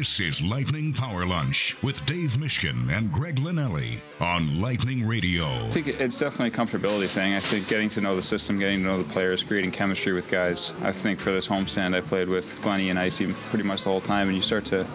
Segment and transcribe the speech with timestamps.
[0.00, 5.44] This is Lightning Power Lunch with Dave Mishkin and Greg Linnelli on Lightning Radio.
[5.44, 7.34] I think it's definitely a comfortability thing.
[7.34, 10.30] I think getting to know the system, getting to know the players, creating chemistry with
[10.30, 10.72] guys.
[10.80, 14.00] I think for this homestand, I played with Glennie and Icy pretty much the whole
[14.00, 14.86] time, and you start to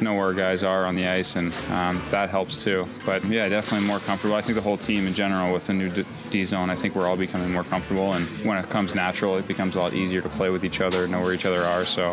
[0.00, 2.84] know where guys are on the ice, and um, that helps too.
[3.06, 4.34] But yeah, definitely more comfortable.
[4.34, 5.88] I think the whole team in general with the new
[6.30, 9.46] D zone, I think we're all becoming more comfortable, and when it comes natural, it
[9.46, 11.84] becomes a lot easier to play with each other, know where each other are.
[11.84, 12.10] So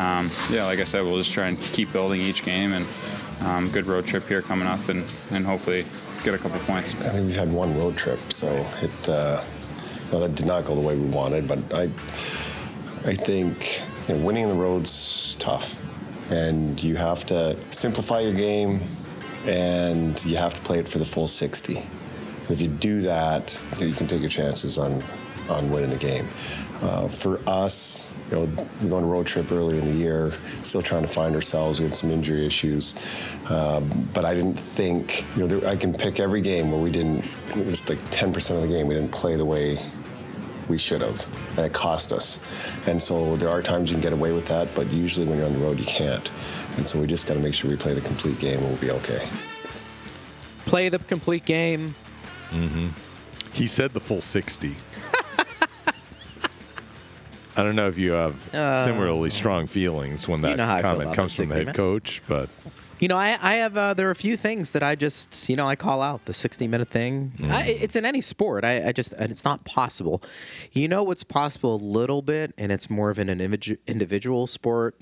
[0.00, 2.86] um, yeah, like I said, we'll just try and keep building each game and
[3.42, 5.84] um, good road trip here coming up and, and hopefully
[6.24, 6.94] get a couple points.
[6.94, 8.48] I think we've had one road trip, so
[8.80, 9.42] it uh,
[10.10, 11.48] that did not go the way we wanted.
[11.48, 11.82] But I
[13.04, 15.80] I think you know, winning the road's tough,
[16.30, 18.80] and you have to simplify your game,
[19.46, 21.84] and you have to play it for the full 60.
[22.52, 25.02] If you do that, you can take your chances on
[25.48, 26.28] on winning the game.
[26.82, 30.32] Uh, for us, you know, we go on a road trip early in the year,
[30.62, 31.80] still trying to find ourselves.
[31.80, 32.94] We had some injury issues,
[33.50, 36.90] um, but I didn't think, you know, there, I can pick every game where we
[36.90, 37.24] didn't.
[37.48, 39.78] It was like 10% of the game we didn't play the way
[40.68, 42.40] we should have, and it cost us.
[42.86, 45.46] And so there are times you can get away with that, but usually when you're
[45.46, 46.30] on the road, you can't.
[46.76, 48.78] And so we just got to make sure we play the complete game, and we'll
[48.78, 49.28] be okay.
[50.64, 51.94] Play the complete game.
[52.52, 52.88] Mm-hmm.
[53.52, 54.74] He said the full 60.
[57.54, 60.80] I don't know if you have Uh, similarly strong feelings when you that know I
[60.80, 61.76] feel comment comes from the head minute.
[61.76, 62.48] coach, but
[62.98, 65.56] You know, I, I have uh, there are a few things that I just you
[65.56, 67.32] know I call out the sixty minute thing.
[67.50, 68.64] I, it's in any sport.
[68.64, 70.22] I, I just and it's not possible.
[70.72, 74.98] You know what's possible a little bit, and it's more of an individu- individual sport.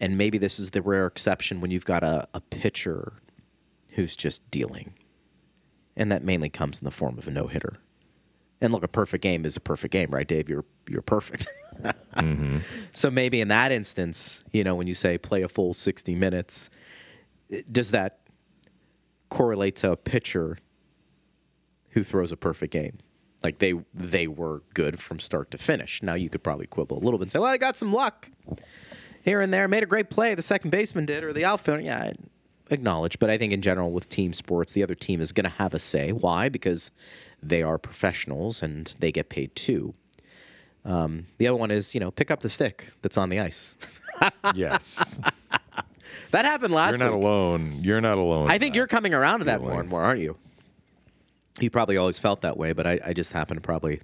[0.00, 3.14] And maybe this is the rare exception when you've got a, a pitcher
[3.94, 4.92] who's just dealing,
[5.98, 7.76] and that mainly comes in the form of a no hitter.
[8.60, 10.48] And look, a perfect game is a perfect game, right, Dave?
[10.48, 11.46] You're you're perfect.
[12.16, 12.58] Mm-hmm.
[12.92, 16.70] So maybe in that instance, you know, when you say play a full 60 minutes,
[17.70, 18.18] does that
[19.30, 20.58] correlate to a pitcher
[21.90, 22.98] who throws a perfect game?
[23.44, 26.02] Like they they were good from start to finish.
[26.02, 28.28] Now you could probably quibble a little bit and say, "Well, I got some luck
[29.22, 29.68] here and there.
[29.68, 30.34] Made a great play.
[30.34, 32.14] The second baseman did, or the outfielder." Yeah,
[32.70, 33.18] acknowledge.
[33.18, 35.74] But I think in general with team sports, the other team is going to have
[35.74, 36.12] a say.
[36.12, 36.48] Why?
[36.48, 36.90] Because
[37.42, 39.94] they are professionals and they get paid too.
[40.84, 43.74] Um, the other one is, you know, pick up the stick that's on the ice.
[44.54, 45.20] yes.
[46.30, 47.24] That happened last You're not week.
[47.24, 47.80] alone.
[47.82, 48.50] You're not alone.
[48.50, 50.36] I think you're coming around to that more and more, aren't you?
[51.60, 54.00] You probably always felt that way, but I, I just happen to probably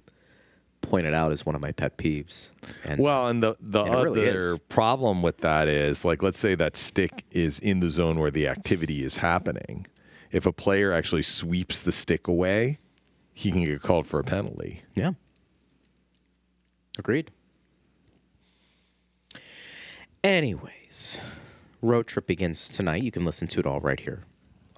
[0.85, 2.49] point it out as one of my pet peeves.
[2.83, 4.57] And Well, and the the And really other is.
[4.69, 8.47] problem with that is like let's say that stick is in the zone where the
[8.47, 9.87] activity is happening.
[10.31, 12.79] If a player actually sweeps the stick away,
[13.33, 14.81] he can get called for a penalty.
[14.95, 15.11] yeah,
[16.97, 17.31] agreed.
[20.23, 21.19] Anyways,
[21.81, 23.03] road trip begins tonight.
[23.03, 24.23] You can listen to it all right here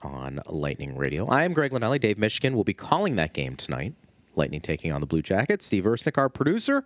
[0.01, 1.25] on Lightning Radio.
[1.27, 1.99] I am Greg Linnelli.
[1.99, 3.93] Dave Mishkin will be calling that game tonight.
[4.37, 5.65] Lightning taking on the Blue Jackets.
[5.65, 6.85] Steve Ersnick, our producer.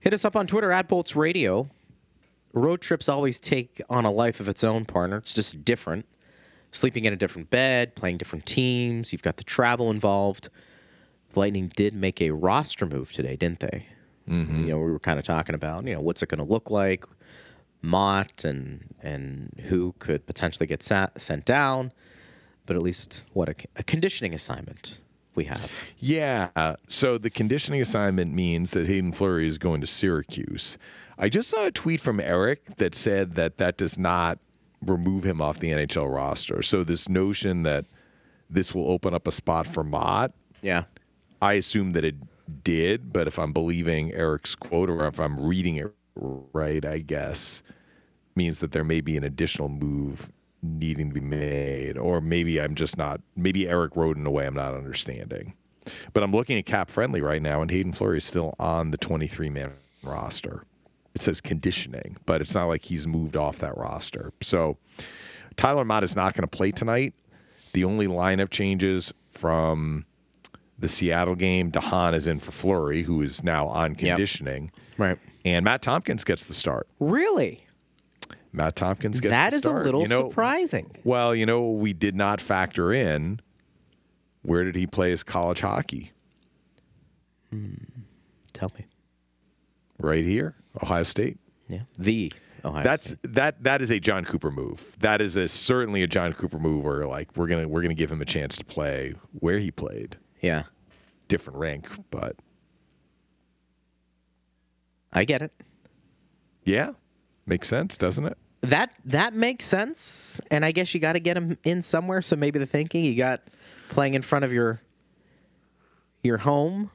[0.00, 1.68] Hit us up on Twitter at Bolts Radio.
[2.52, 5.16] Road trips always take on a life of its own, partner.
[5.18, 6.06] It's just different.
[6.70, 9.12] Sleeping in a different bed, playing different teams.
[9.12, 10.48] You've got the travel involved.
[11.32, 13.86] The Lightning did make a roster move today, didn't they?
[14.28, 14.60] Mm-hmm.
[14.62, 16.70] You know, we were kind of talking about, you know, what's it going to look
[16.70, 17.04] like,
[17.80, 21.92] Motte, and and who could potentially get sa- sent down.
[22.66, 24.98] But at least what a, a conditioning assignment
[25.38, 25.70] we have.
[25.98, 26.76] Yeah.
[26.86, 30.76] So the conditioning assignment means that Hayden Fleury is going to Syracuse.
[31.16, 34.38] I just saw a tweet from Eric that said that that does not
[34.84, 36.62] remove him off the NHL roster.
[36.62, 37.86] So this notion that
[38.50, 40.32] this will open up a spot for Motte,
[40.62, 40.84] Yeah.
[41.40, 42.16] I assume that it
[42.64, 47.62] did, but if I'm believing Eric's quote or if I'm reading it right, I guess
[48.34, 50.30] means that there may be an additional move
[50.62, 53.20] needing to be made, or maybe I'm just not.
[53.36, 55.54] Maybe Eric wrote in a way I'm not understanding.
[56.12, 58.98] But I'm looking at Cap Friendly right now, and Hayden Fleury is still on the
[58.98, 60.64] 23 man roster.
[61.14, 64.32] It says conditioning, but it's not like he's moved off that roster.
[64.42, 64.76] So
[65.56, 67.14] Tyler Motte is not going to play tonight.
[67.72, 70.04] The only lineup changes from
[70.78, 75.18] the Seattle game, de Haan is in for Fleury, who is now on conditioning, Right.
[75.44, 76.86] and Matt Tomkins gets the start.
[77.00, 77.64] Really?
[78.52, 80.90] Matt Tomkins gets That is a little You know, surprising.
[81.04, 83.40] Well, you know, we did not factor in
[84.42, 86.12] where did he play his college hockey?
[87.50, 87.74] Hmm.
[88.52, 88.86] Tell me.
[89.98, 91.38] Right here, Ohio State.
[91.68, 91.80] Yeah.
[91.98, 92.32] The
[92.64, 93.18] Ohio That's State.
[93.34, 94.96] that that is a John Cooper move.
[95.00, 98.10] That is a certainly a John Cooper move where like we're gonna we're gonna give
[98.10, 100.16] him a chance to play where he played.
[100.40, 100.64] Yeah.
[101.26, 102.36] Different rank, but
[105.12, 105.52] I get it.
[106.64, 106.90] yeah,
[107.48, 108.36] makes sense, doesn't it?
[108.62, 112.22] that that makes sense, and I guess you got to get him in somewhere.
[112.22, 113.42] So maybe the thinking you got
[113.88, 114.80] playing in front of your
[116.22, 116.90] your home.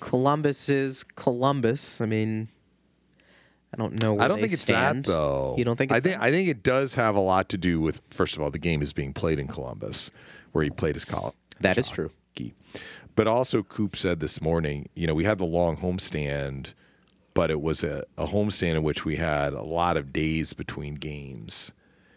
[0.00, 2.00] Columbus is Columbus.
[2.00, 2.48] I mean,
[3.72, 4.14] I don't know.
[4.14, 5.04] Where I don't they think it's stand.
[5.04, 5.54] that though.
[5.58, 5.92] You don't think?
[5.92, 6.22] I think that?
[6.22, 8.82] I think it does have a lot to do with first of all the game
[8.82, 10.10] is being played in Columbus,
[10.52, 11.34] where he played his college.
[11.60, 12.10] That is true.
[13.16, 16.74] But also, Coop said this morning, you know, we had the long homestand,
[17.36, 20.94] but it was a, a homestand in which we had a lot of days between
[20.94, 21.74] games.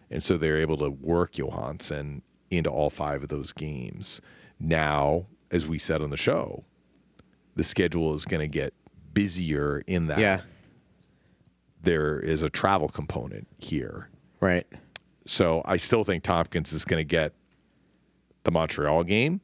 [0.09, 4.21] And so they were able to work Johansson into all five of those games.
[4.61, 6.63] Now, as we said on the show,
[7.55, 8.73] the schedule is going to get
[9.13, 10.41] busier in that yeah.
[11.83, 14.07] there is a travel component here.
[14.39, 14.67] Right.
[15.25, 17.33] So I still think Tomkins is going to get
[18.45, 19.41] the Montreal game,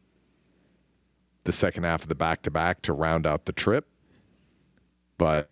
[1.44, 3.89] the second half of the back to back to round out the trip.
[5.18, 5.50] But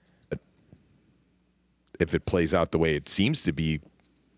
[2.00, 3.82] if it plays out the way it seems to be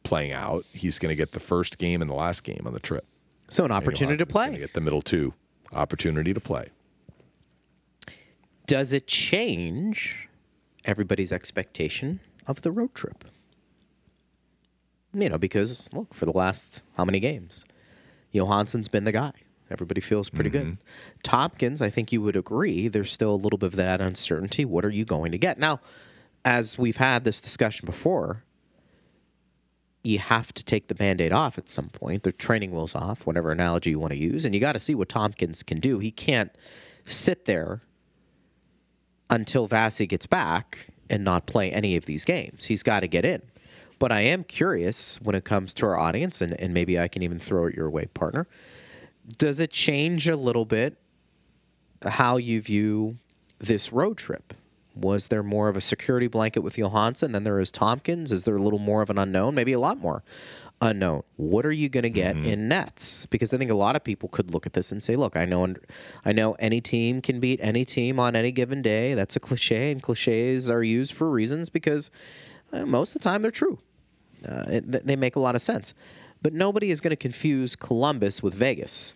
[0.03, 2.79] playing out, he's going to get the first game and the last game on the
[2.79, 3.05] trip.
[3.47, 4.57] So an opportunity to play.
[4.57, 5.33] Get the middle two
[5.73, 6.69] opportunity to play.
[8.67, 10.27] Does it change
[10.85, 13.25] everybody's expectation of the road trip?
[15.13, 17.63] You know, because look, for the last how many games?
[18.33, 19.31] Johansson's been the guy.
[19.71, 20.65] Everybody feels pretty good.
[20.65, 21.21] Mm-hmm.
[21.23, 24.63] Tomkins, I think you would agree, there's still a little bit of that uncertainty.
[24.63, 25.57] What are you going to get?
[25.57, 25.79] Now,
[26.45, 28.43] as we've had this discussion before,
[30.03, 32.21] you have to take the band-aid off at some point.
[32.21, 34.93] The training wheels off, whatever analogy you want to use, and you got to see
[34.93, 35.97] what Tomkins can do.
[35.97, 36.51] He can't
[37.03, 37.81] sit there
[39.31, 42.65] until Vasi gets back and not play any of these games.
[42.65, 43.41] He's got to get in.
[43.97, 47.23] But I am curious when it comes to our audience, and, and maybe I can
[47.23, 48.47] even throw it your way, partner.
[49.39, 50.97] Does it change a little bit
[52.03, 53.17] how you view
[53.57, 54.53] this road trip?
[54.95, 58.31] Was there more of a security blanket with Johansson than there is Tomkins?
[58.31, 59.53] Is there a little more of an unknown?
[59.53, 60.23] Maybe a lot more
[60.81, 61.23] unknown.
[61.35, 63.25] What are you going to get in nets?
[63.25, 65.45] Because I think a lot of people could look at this and say, "Look, I
[65.45, 65.73] know,
[66.23, 69.13] I know any team can beat any team on any given day.
[69.13, 72.11] That's a cliche, and cliches are used for reasons because
[72.71, 73.79] uh, most of the time they're true.
[74.47, 75.93] Uh, it, they make a lot of sense.
[76.41, 79.15] But nobody is going to confuse Columbus with Vegas.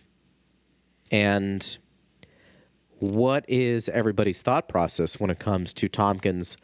[1.12, 1.78] And
[3.00, 6.56] what is everybody's thought process when it comes to Tomkins?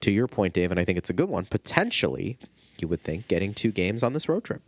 [0.00, 1.46] To your point, Dave, and I think it's a good one.
[1.46, 2.36] Potentially,
[2.78, 4.62] you would think getting two games on this road trip.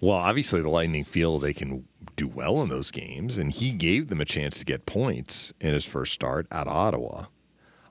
[0.00, 1.86] Well, obviously, the Lightning feel they can
[2.16, 5.72] do well in those games, and he gave them a chance to get points in
[5.72, 7.26] his first start at Ottawa.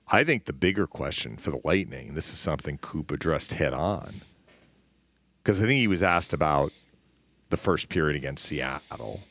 [0.09, 4.21] I think the bigger question for the Lightning, this is something Coop addressed head on,
[5.41, 6.73] because I think he was asked about
[7.49, 9.21] the first period against Seattle.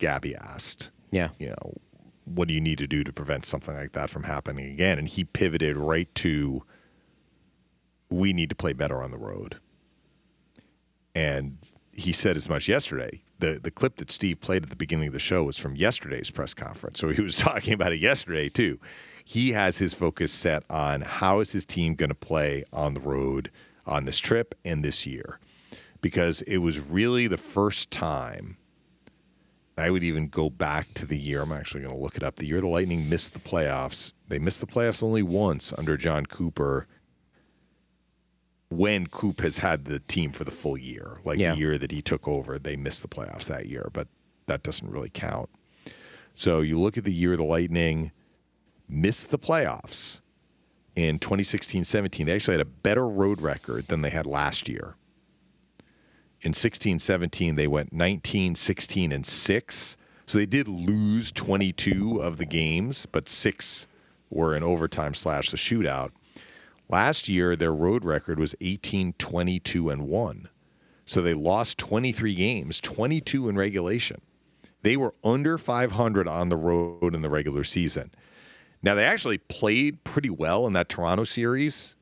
[0.00, 1.28] Gabby asked, Yeah.
[1.38, 1.74] you know,
[2.24, 4.98] what do you need to do to prevent something like that from happening again?
[4.98, 6.64] And he pivoted right to,
[8.08, 9.58] we need to play better on the road.
[11.14, 11.58] And
[11.92, 13.22] he said as much yesterday.
[13.40, 16.30] The the clip that Steve played at the beginning of the show was from yesterday's
[16.30, 17.00] press conference.
[17.00, 18.78] So he was talking about it yesterday too.
[19.24, 23.00] He has his focus set on how is his team going to play on the
[23.00, 23.50] road
[23.86, 25.38] on this trip and this year.
[26.00, 28.56] Because it was really the first time
[29.80, 31.42] I would even go back to the year.
[31.42, 32.36] I'm actually going to look it up.
[32.36, 34.12] The year the Lightning missed the playoffs.
[34.28, 36.86] They missed the playoffs only once under John Cooper
[38.68, 41.18] when Coop has had the team for the full year.
[41.24, 41.52] Like Yeah.
[41.52, 44.06] the year that he took over, they missed the playoffs that year, but
[44.46, 45.50] that doesn't really count.
[46.34, 48.12] So you look at the year the Lightning
[48.88, 50.20] missed the playoffs
[50.94, 52.26] in 2016 17.
[52.26, 54.94] They actually had a better road record than they had last year.
[56.42, 59.96] In 16 17, they went 19, 16, and 6.
[60.26, 63.88] So they did lose 22 of the games, but six
[64.30, 66.12] were in overtime slash the shootout.
[66.88, 70.48] Last year, their road record was 18, 22, and 1.
[71.04, 74.20] So they lost 23 games, 22 in regulation.
[74.82, 78.12] They were under 500 on the road in the regular season.
[78.82, 81.96] Now, they actually played pretty well in that Toronto series,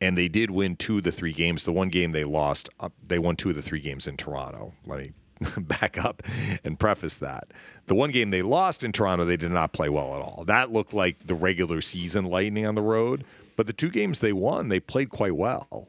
[0.00, 1.64] and they did win two of the three games.
[1.64, 4.74] The one game they lost, uh, they won two of the three games in Toronto.
[4.86, 5.12] Let me
[5.58, 6.22] back up
[6.64, 7.48] and preface that.
[7.86, 10.44] The one game they lost in Toronto, they did not play well at all.
[10.46, 13.24] That looked like the regular season Lightning on the road.
[13.56, 15.88] But the two games they won, they played quite well.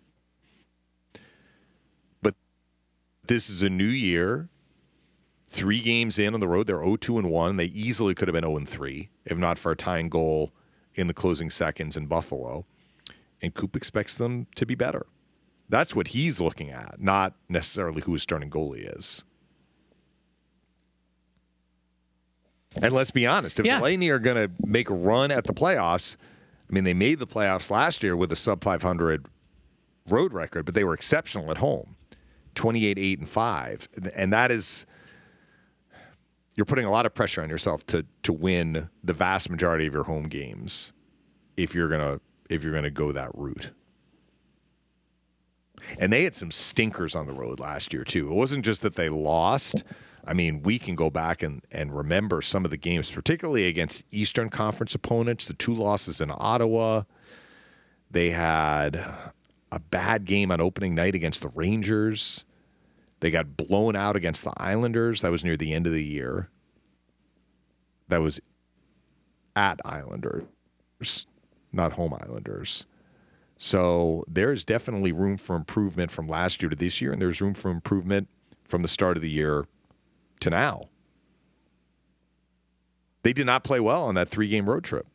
[2.22, 2.34] But
[3.28, 4.50] this is a new year.
[5.52, 7.58] Three games in on the road, they're 0-2 and 1.
[7.58, 10.52] They easily could have been 0 and 3 if not for a tying goal
[10.96, 12.66] in the closing seconds in Buffalo.
[13.42, 15.06] And Coop expects them to be better.
[15.70, 19.24] That's what he's looking at, not necessarily who his starting goalie is.
[22.76, 23.78] And let's be honest, if Yeah.
[23.78, 26.16] the Lightning are going to make a run at the playoffs,
[26.70, 29.26] I mean, they made the playoffs last year with a sub 500
[30.08, 31.96] road record, but they were exceptional at home
[32.56, 33.90] 28, 8, and 5.
[34.16, 34.86] And that is,
[36.56, 39.94] you're putting a lot of pressure on yourself to, to win the vast majority of
[39.94, 40.94] your home games
[41.58, 43.72] if you're going to if you're going to go that route.
[45.98, 48.28] And they had some stinkers on the road last year, too.
[48.30, 49.84] It wasn't just that they lost.
[50.26, 54.04] I mean, we can go back and, and remember some of the games, particularly against
[54.12, 57.04] Eastern Conference opponents, the two losses in Ottawa.
[58.12, 58.96] They had
[59.72, 62.44] a bad game on opening night against the Rangers.
[63.22, 65.22] They got blown out against the Islanders.
[65.22, 66.50] That was near the end of the year.
[68.08, 68.40] That was
[69.56, 70.46] at Islanders,
[71.72, 72.86] not home Islanders.
[73.58, 77.54] So there's definitely room for improvement from last year to this year, and there's room
[77.54, 78.30] for improvement
[78.64, 79.66] from the start of the year
[80.40, 80.90] to now.
[83.24, 85.08] They did not play well on that three game road trip,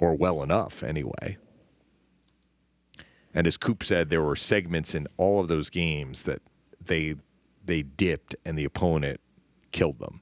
[0.00, 1.38] or well enough anyway.
[3.34, 6.42] And as Coop said, there were segments in all of those games that
[6.84, 7.16] they
[7.64, 9.20] they dipped and the opponent
[9.70, 10.21] killed them.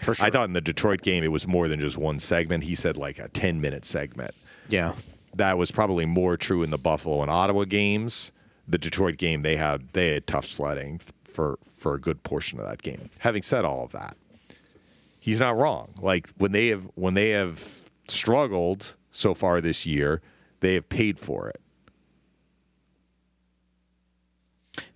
[0.00, 0.26] For sure.
[0.26, 2.64] I thought in the Detroit game it was more than just one segment.
[2.64, 4.34] He said like a 10 minute segment.
[4.68, 4.94] yeah.
[5.34, 8.32] That was probably more true in the Buffalo and Ottawa games.
[8.66, 12.66] The Detroit game they had they had tough sledding for for a good portion of
[12.68, 13.10] that game.
[13.18, 14.16] Having said all of that,
[15.20, 15.90] he's not wrong.
[16.00, 20.20] Like when they have when they have struggled so far this year,
[20.58, 21.60] they have paid for it.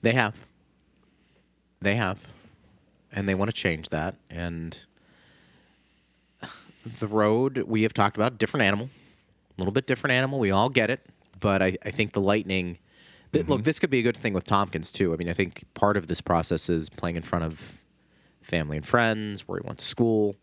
[0.02, 0.34] They have.
[1.80, 2.18] They have.
[3.12, 4.16] And they want to change that.
[4.28, 4.76] And
[6.84, 8.90] the road we have talked about, different animal.
[9.56, 10.38] A little bit different animal.
[10.38, 11.06] We all get it.
[11.40, 12.78] But I, I think the lightning
[13.34, 13.64] th- look, mm-hmm.
[13.64, 15.12] this could be a good thing with Tomkins too.
[15.12, 17.80] I mean, I think part of this process is playing in front of
[18.42, 20.36] family and friends, where he went to school.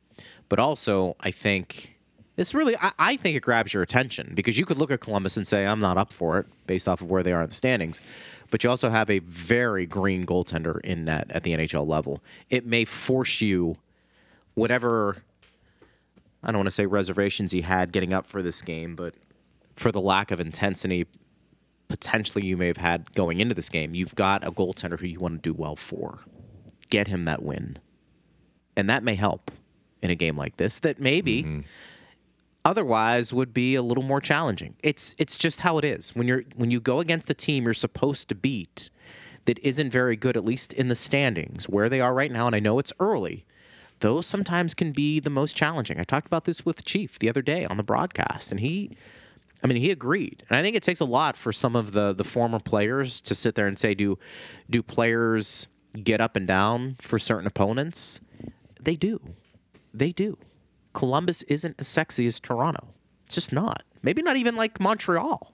[0.50, 1.98] But also I think
[2.36, 5.38] this really I, I think it grabs your attention because you could look at Columbus
[5.38, 7.56] and say, I'm not up for it based off of where they are in the
[7.56, 8.02] standings.
[8.50, 12.22] But you also have a very green goaltender in net at the NHL level.
[12.50, 13.78] It may force you
[14.56, 15.24] whatever
[16.44, 19.16] I don't want to say reservations he had getting up for this game, but
[19.76, 21.06] for the lack of intensity
[21.92, 25.20] potentially you may have had going into this game, you've got a goaltender who you
[25.20, 26.20] want to do well for.
[26.90, 27.78] Get him that win.
[28.76, 29.52] And that may help
[30.02, 31.60] in a game like this that maybe mm-hmm.
[32.66, 34.76] otherwise would be a little more challenging.
[34.82, 36.16] It's it's just how it is.
[36.16, 38.90] When you're when you go against a team you're supposed to beat
[39.46, 42.56] that isn't very good at least in the standings where they are right now and
[42.56, 43.46] I know it's early.
[44.02, 46.00] Those sometimes can be the most challenging.
[46.00, 48.92] I talked about this with Chief the other day on the broadcast and he
[49.64, 52.14] I mean, he agreed, and I think it takes a lot for some of the
[52.14, 54.18] the former players to sit there and say, "Do
[54.70, 55.68] do players
[56.04, 58.20] get up and down for certain opponents?"
[58.80, 59.22] They do,
[59.94, 60.38] they do.
[60.94, 62.88] Columbus isn't as sexy as Toronto.
[63.26, 63.84] It's just not.
[64.02, 65.54] Maybe not even like Montreal,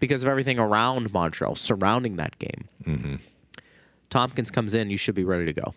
[0.00, 2.68] because of everything around Montreal, surrounding that game.
[2.84, 3.14] Mm-hmm.
[4.10, 5.72] Tomkins comes in, you should be ready to go.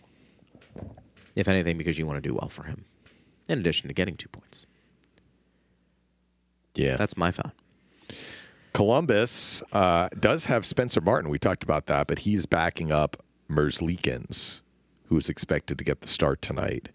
[1.35, 2.85] If anything, because you want to do well for him,
[3.47, 4.67] in addition to getting two points.
[6.75, 6.95] Yeah.
[6.97, 7.53] That's my thought.
[8.73, 11.29] Columbus uh, does have Spencer Martin.
[11.29, 14.61] We talked about that, but he's backing up Merzlikins,
[15.05, 16.89] who's expected to get the start tonight.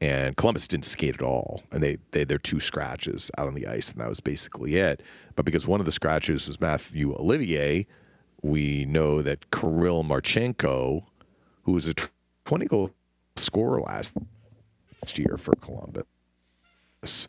[0.00, 3.54] And Columbus didn't skate at all, and they they had their two scratches out on
[3.54, 5.02] the ice, and that was basically it.
[5.34, 7.86] But because one of the scratches was Mathieu Olivier,
[8.42, 11.04] we know that Kirill Marchenko,
[11.62, 11.94] who is a
[12.44, 12.90] 20 goal
[13.36, 14.12] scorer last
[15.16, 17.28] year for Columbus,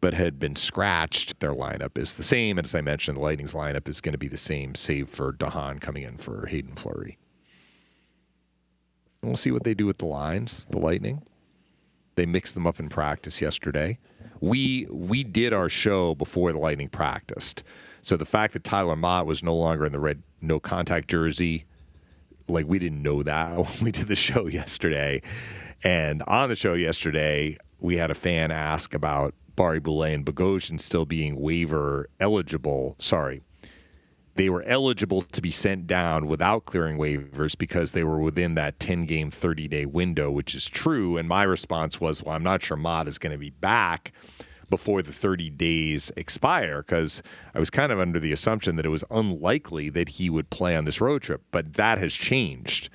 [0.00, 1.40] but had been scratched.
[1.40, 2.58] Their lineup is the same.
[2.58, 5.32] And as I mentioned, the Lightning's lineup is going to be the same, save for
[5.32, 7.18] de Haan coming in for Hayden Fleury.
[9.22, 11.22] And we'll see what they do with the lines, the Lightning.
[12.14, 13.98] They mixed them up in practice yesterday.
[14.40, 17.62] We we did our show before the Lightning practiced.
[18.02, 21.64] So the fact that Tyler Motte was no longer in the red no contact jersey,
[22.48, 25.22] like we didn't know that when we did the show yesterday.
[25.84, 31.04] And on the show yesterday, we had a fan ask about Barré-Boulet and Bogosian still
[31.04, 32.96] being waiver eligible.
[32.98, 33.42] Sorry.
[34.34, 38.78] They were eligible to be sent down without clearing waivers because they were within that
[38.78, 41.16] 10 game, 30 day window, which is true.
[41.16, 44.12] And my response was, well, I'm not sure Motte is going to be back
[44.70, 47.22] before the 30 days expire because
[47.54, 50.76] I was kind of under the assumption that it was unlikely that he would play
[50.76, 51.42] on this road trip.
[51.50, 52.90] But that has changed.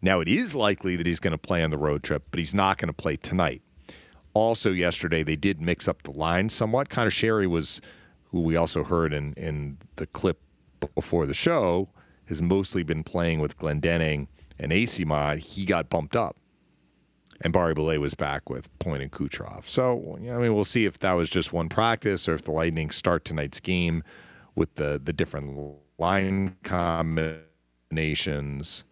[0.00, 2.54] Now, it is likely that he's going to play on the road trip, but he's
[2.54, 3.62] not going to play tonight.
[4.32, 6.88] Also, yesterday, they did mix up the line somewhat.
[6.88, 7.80] Conor Sheary was,
[8.30, 10.40] who we also heard in, in the clip
[10.94, 11.88] before the show,
[12.26, 15.38] has mostly been playing with Glendening and Eyssimont.
[15.38, 16.36] He got bumped up.
[17.40, 19.66] And Barré-Boulet was back with Point and Kucherov.
[19.66, 22.90] So, I mean, we'll see if that was just one practice or if the Lightning
[22.90, 24.02] start tonight's game
[24.54, 28.84] with the the different line combinations.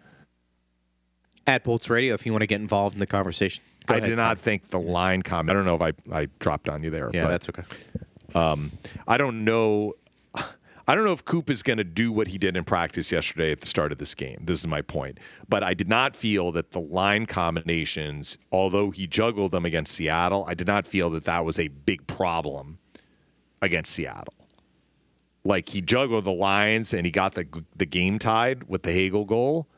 [1.47, 3.63] At Bolts Radio, if you want to get involved in the conversation.
[3.87, 4.11] Go I ahead.
[4.11, 5.51] did not think the line comment.
[5.51, 7.09] I don't know if I, I dropped on you there.
[7.13, 7.63] Yeah, but that's okay.
[8.35, 8.73] Um,
[9.07, 9.95] I don't know.
[10.89, 13.51] I don't know if Coop is going to do what he did in practice yesterday
[13.51, 14.39] at the start of this game.
[14.45, 15.19] This is my point.
[15.49, 20.45] But I did not feel that the line combinations, although he juggled them against Seattle,
[20.47, 22.79] I did not feel that that was a big problem
[23.61, 24.35] against Seattle.
[25.45, 29.25] Like he juggled the lines and he got the the game tied with the Hagel
[29.25, 29.69] goal,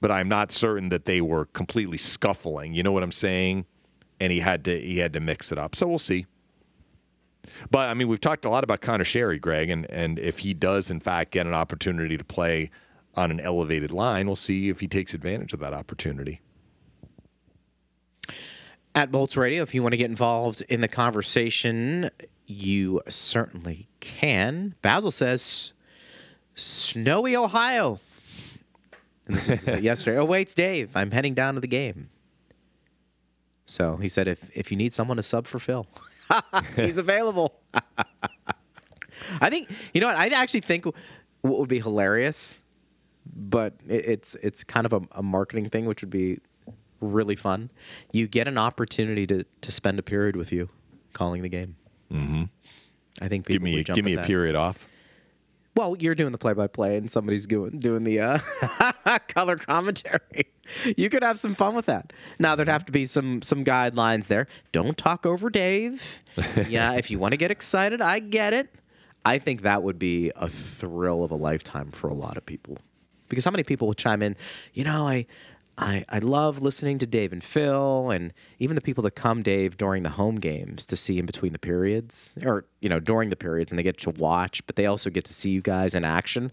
[0.00, 2.74] but I'm not certain that they were completely scuffling.
[2.74, 3.64] You know what I'm saying?
[4.20, 5.74] And he had to he had to mix it up.
[5.74, 6.26] So we'll see.
[7.70, 10.54] But I mean, we've talked a lot about Conor Sheary, Greg, and and if he
[10.54, 12.70] does in fact get an opportunity to play
[13.14, 16.40] on an elevated line, we'll see if he takes advantage of that opportunity.
[18.94, 22.10] At Bolts Radio, if you want to get involved in the conversation,
[22.46, 24.74] you certainly can.
[24.80, 25.74] Basil says,
[26.54, 28.00] snowy Ohio.
[29.26, 30.18] And this was yesterday.
[30.18, 30.90] Oh, wait, it's Dave.
[30.94, 32.08] I'm heading down to the game.
[33.66, 35.86] So he said, if, if you need someone to sub for Phil,
[36.76, 37.60] he's available.
[39.40, 40.16] I think, you know what?
[40.16, 42.62] I actually think what would be hilarious,
[43.34, 46.38] but it, it's, it's kind of a, a marketing thing, which would be
[47.00, 47.70] really fun.
[48.12, 50.68] You get an opportunity to, to spend a period with you
[51.12, 51.76] calling the game.
[52.12, 52.44] Mm-hmm.
[53.20, 54.26] I think people Give me would jump give me a that.
[54.26, 54.86] period off.
[55.76, 58.38] Well, you're doing the play-by-play, and somebody's doing doing the uh,
[59.28, 60.46] color commentary.
[60.96, 62.14] You could have some fun with that.
[62.38, 64.46] Now there'd have to be some some guidelines there.
[64.72, 66.22] Don't talk over Dave.
[66.66, 68.74] yeah, if you want to get excited, I get it.
[69.24, 72.78] I think that would be a thrill of a lifetime for a lot of people,
[73.28, 74.34] because how many people will chime in?
[74.72, 75.26] You know, I.
[75.78, 79.76] I, I love listening to Dave and Phil, and even the people that come, Dave,
[79.76, 83.36] during the home games to see in between the periods, or you know during the
[83.36, 86.02] periods, and they get to watch, but they also get to see you guys in
[86.04, 86.50] action.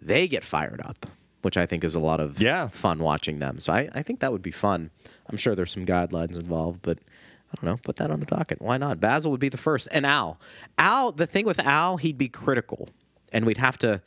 [0.00, 1.06] They get fired up,
[1.42, 2.68] which I think is a lot of Yeah.
[2.68, 3.58] fun watching them.
[3.58, 4.90] So I, I think that would be fun.
[5.28, 7.78] I'm sure there's some guidelines involved, but I don't know.
[7.82, 8.62] Put that on the docket.
[8.62, 9.00] Why not?
[9.00, 10.38] Basil would be the first, and Al.
[10.78, 11.10] Al.
[11.12, 12.88] The thing with Al, he'd be critical,
[13.32, 14.02] and we'd have to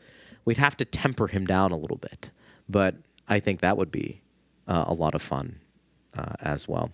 [0.45, 2.31] we'd have to temper him down a little bit.
[2.69, 2.95] But
[3.27, 4.21] I think that would be
[4.67, 5.59] a lot of fun
[6.17, 6.91] uh, as well.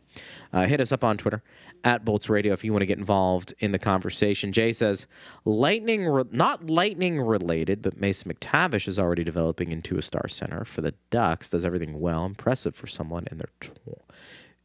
[0.53, 1.43] Uh, hit us up on Twitter
[1.83, 4.53] at Bolts Radio if you want to get involved in the conversation.
[4.53, 5.07] Jay says,
[5.45, 10.63] lightning, re- not lightning related, but Mason McTavish is already developing into a star center
[10.65, 11.49] for the Ducks.
[11.49, 12.25] Does everything well.
[12.25, 14.01] Impressive for someone in their tw-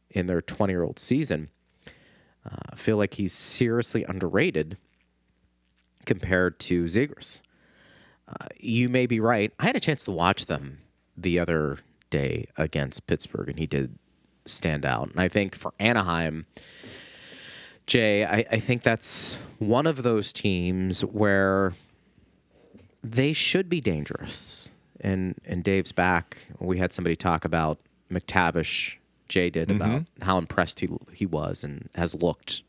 [0.09, 1.49] in their 20 year old season.
[2.45, 4.77] Uh, feel like he's seriously underrated
[6.05, 7.41] compared to Zegras.
[8.27, 9.51] Uh, you may be right.
[9.59, 10.79] I had a chance to watch them
[11.15, 13.97] the other day against Pittsburgh, and he did
[14.45, 15.09] stand out.
[15.11, 16.45] And I think for Anaheim,
[17.85, 21.73] Jay, I, I think that's one of those teams where
[23.03, 24.69] they should be dangerous.
[24.99, 26.37] And and Dave's back.
[26.59, 27.77] We had somebody talk about
[28.11, 28.95] McTavish.
[29.29, 30.23] Jay did about mm-hmm.
[30.23, 32.63] how impressed he he was and has looked.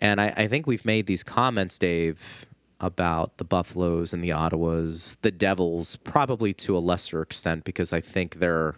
[0.00, 2.46] And I, I think we've made these comments, Dave,
[2.84, 8.02] about the Buffaloes and the Ottawas, the Devils, probably to a lesser extent because I
[8.02, 8.76] think they're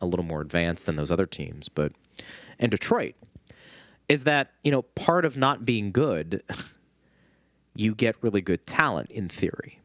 [0.00, 1.68] a little more advanced than those other teams.
[1.68, 1.92] But
[2.58, 3.16] and Detroit
[4.08, 6.42] is that you know part of not being good,
[7.74, 9.80] you get really good talent in theory,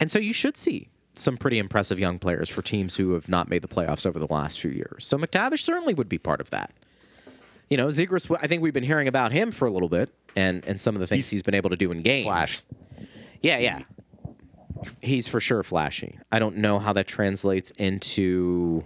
[0.00, 3.48] and so you should see some pretty impressive young players for teams who have not
[3.48, 5.06] made the playoffs over the last few years.
[5.06, 6.72] So McTavish certainly would be part of that.
[7.70, 10.64] You know, Zegras, I think we've been hearing about him for a little bit and,
[10.66, 12.26] and some of the things he's been able to do in games.
[12.26, 12.62] Flash.
[13.42, 13.82] Yeah, yeah.
[15.00, 16.18] He's for sure flashy.
[16.30, 18.84] I don't know how that translates into,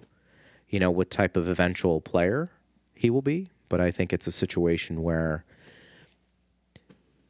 [0.68, 2.50] you know, what type of eventual player
[2.94, 5.44] he will be, but I think it's a situation where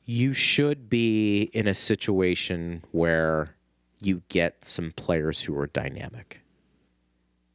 [0.04, 3.54] you should be in a situation where
[4.00, 6.40] you get some players who are dynamic.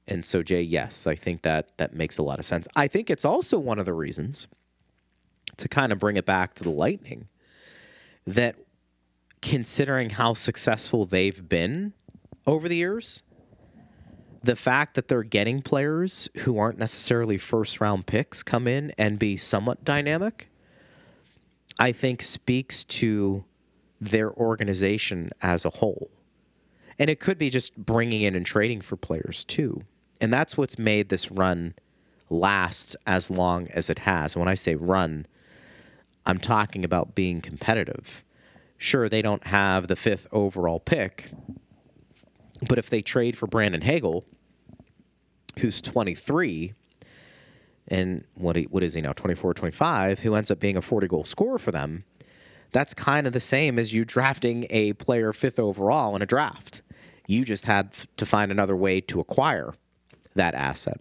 [0.07, 2.67] And so, Jay, yes, I think that that makes a lot of sense.
[2.75, 4.47] I think it's also one of the reasons
[5.57, 7.27] to kind of bring it back to the Lightning
[8.25, 8.55] that
[9.41, 11.93] considering how successful they've been
[12.47, 13.21] over the years,
[14.43, 19.19] the fact that they're getting players who aren't necessarily first round picks come in and
[19.19, 20.49] be somewhat dynamic,
[21.79, 23.43] I think speaks to
[23.99, 26.09] their organization as a whole.
[26.97, 29.81] And it could be just bringing in and trading for players too.
[30.21, 31.73] And that's what's made this run
[32.29, 34.35] last as long as it has.
[34.35, 35.25] And when I say run,
[36.25, 38.23] I'm talking about being competitive.
[38.77, 41.31] Sure, they don't have the fifth overall pick,
[42.67, 44.25] but if they trade for Brandon Hagel,
[45.59, 46.73] who's 23,
[47.87, 51.07] and what he, what is he now 24 25 who ends up being a 40
[51.07, 52.03] goal scorer for them
[52.75, 56.81] that's kind of the same as you drafting a player fifth overall in a draft.
[57.25, 59.73] You just had to find another way to acquire
[60.35, 60.99] that asset.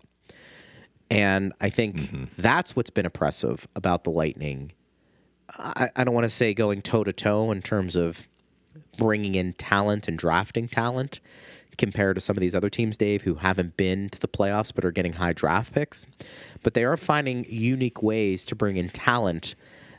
[1.10, 2.24] And i think mm-hmm.
[2.38, 4.70] that's what's been oppressive about the lightning
[5.58, 8.22] i, I don't want to say going toe to toe in terms of
[8.98, 11.20] bringing in talent and drafting talent
[11.76, 14.84] compared to some of these other teams, Dave, who haven't been to the playoffs but
[14.84, 16.06] are getting high draft picks.
[16.62, 19.54] But they are finding unique ways to bring in talent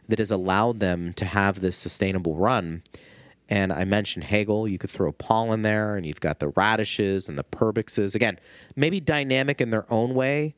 [0.08, 2.84] that has allowed them to have this sustainable run.
[3.50, 4.68] And I mentioned Hagel.
[4.68, 8.16] You could throw Paul in there, and you've got the Raddyshes and the Perbixes.
[8.16, 8.40] Again,
[8.76, 10.56] maybe dynamic in their own way,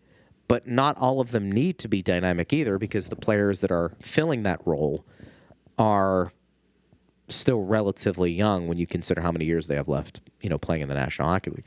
[0.48, 3.92] but not all of them need to be dynamic either because the players that are
[4.02, 5.06] filling that role
[5.78, 6.32] are
[7.30, 10.82] still relatively young when you consider how many years they have left, you know, playing
[10.82, 11.66] in the National Hockey League.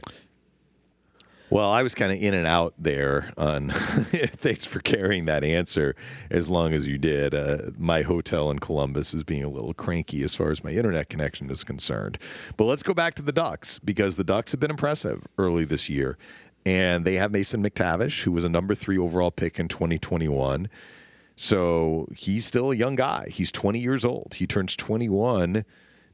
[1.50, 3.70] Well, I was kind of in and out there on.
[4.36, 5.96] thanks for carrying that answer
[6.30, 7.34] as long as you did.
[7.34, 11.08] Uh, my hotel in Columbus is being a little cranky as far as my internet
[11.08, 12.18] connection is concerned.
[12.56, 15.88] But let's go back to the Ducks because the Ducks have been impressive early this
[15.88, 16.16] year.
[16.66, 20.68] And they have Mason McTavish, who was a number three overall pick in 2021.
[21.36, 23.28] So he's still a young guy.
[23.30, 24.34] He's 20 years old.
[24.34, 25.64] He turns 21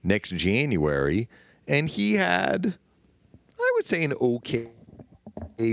[0.04, 1.28] next January.
[1.66, 2.78] And he had,
[3.58, 4.68] I would say, an okay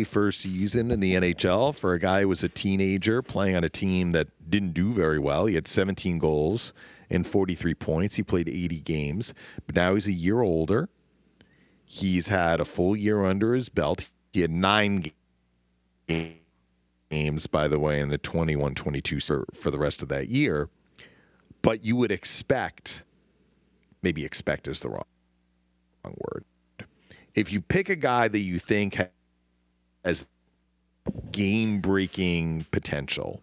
[0.06, 3.70] first season in the NHL for a guy who was a teenager playing on a
[3.70, 5.46] team that didn't do very well.
[5.46, 6.74] He had 17 goals
[7.10, 8.16] and 43 points.
[8.16, 9.34] He played 80 games,
[9.66, 10.90] but now he's a year older.
[11.86, 14.10] He's had a full year under his belt.
[14.34, 15.12] He had nine
[17.10, 20.70] games, by the way, in the 21 22 for, for the rest of that year.
[21.62, 23.04] But you would expect,
[24.02, 25.06] maybe expect is the wrong,
[26.04, 26.46] wrong word.
[27.36, 28.98] If you pick a guy that you think
[30.04, 30.28] has
[31.32, 33.40] game breaking potential,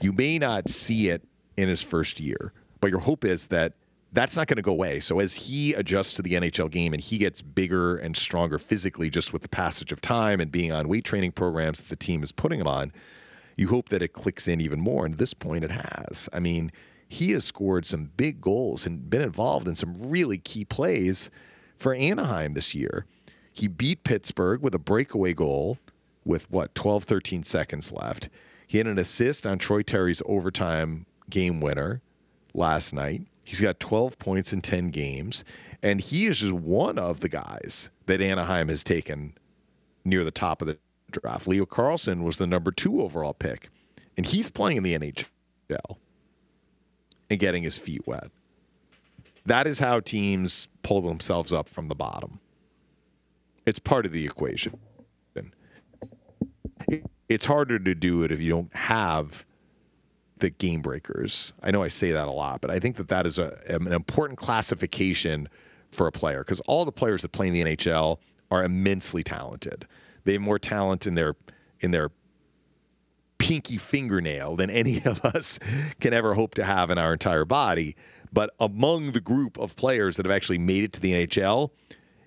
[0.00, 1.22] you may not see it
[1.56, 3.74] in his first year, but your hope is that
[4.12, 5.00] that's not going to go away.
[5.00, 9.08] So as he adjusts to the NHL game and he gets bigger and stronger physically
[9.08, 12.22] just with the passage of time and being on weight training programs that the team
[12.22, 12.92] is putting him on,
[13.56, 15.04] you hope that it clicks in even more.
[15.04, 16.28] And at this point, it has.
[16.32, 16.72] I mean,
[17.08, 21.30] he has scored some big goals and been involved in some really key plays
[21.76, 23.06] for Anaheim this year.
[23.52, 25.78] He beat Pittsburgh with a breakaway goal
[26.24, 28.28] with what, 12, 13 seconds left.
[28.66, 32.00] He had an assist on Troy Terry's overtime game winner
[32.54, 33.22] last night.
[33.44, 35.44] He's got 12 points in 10 games,
[35.82, 39.34] and he is just one of the guys that Anaheim has taken
[40.04, 40.78] near the top of the
[41.10, 41.48] draft.
[41.48, 43.70] Leo Carlsson was the number two overall pick,
[44.16, 45.96] and he's playing in the NHL
[47.28, 48.30] and getting his feet wet.
[49.46, 52.40] That is how teams pull themselves up from the bottom.
[53.66, 54.78] It's part of the equation.
[57.28, 59.46] It's harder to do it if you don't have
[60.40, 61.52] the game breakers.
[61.62, 63.92] I know I say that a lot, but I think that that is a, an
[63.92, 65.48] important classification
[65.90, 68.18] for a player because all the players that play in the NHL
[68.50, 69.86] are immensely talented.
[70.24, 71.36] They have more talent in their
[71.80, 72.10] in their
[73.38, 75.58] pinky fingernail than any of us
[76.00, 77.96] can ever hope to have in our entire body.
[78.32, 81.70] But among the group of players that have actually made it to the NHL,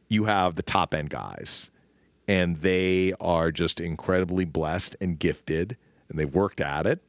[0.09, 1.71] you have the top end guys.
[2.27, 5.77] And they are just incredibly blessed and gifted,
[6.09, 7.01] and they've worked at it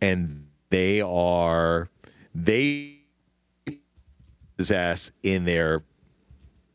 [0.00, 1.88] and they are
[2.34, 2.98] they
[4.56, 5.82] possess in their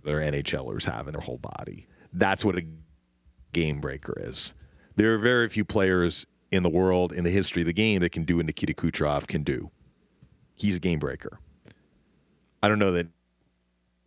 [0.04, 1.88] their NHLers have in their whole body.
[2.12, 2.64] That's what a
[3.54, 4.54] game breaker is.
[4.96, 8.12] There are very few players in the world in the history of the game that
[8.12, 9.72] can do what Nikita Kucherov can do.
[10.56, 11.40] He's a game breaker.
[12.62, 13.08] I don't know that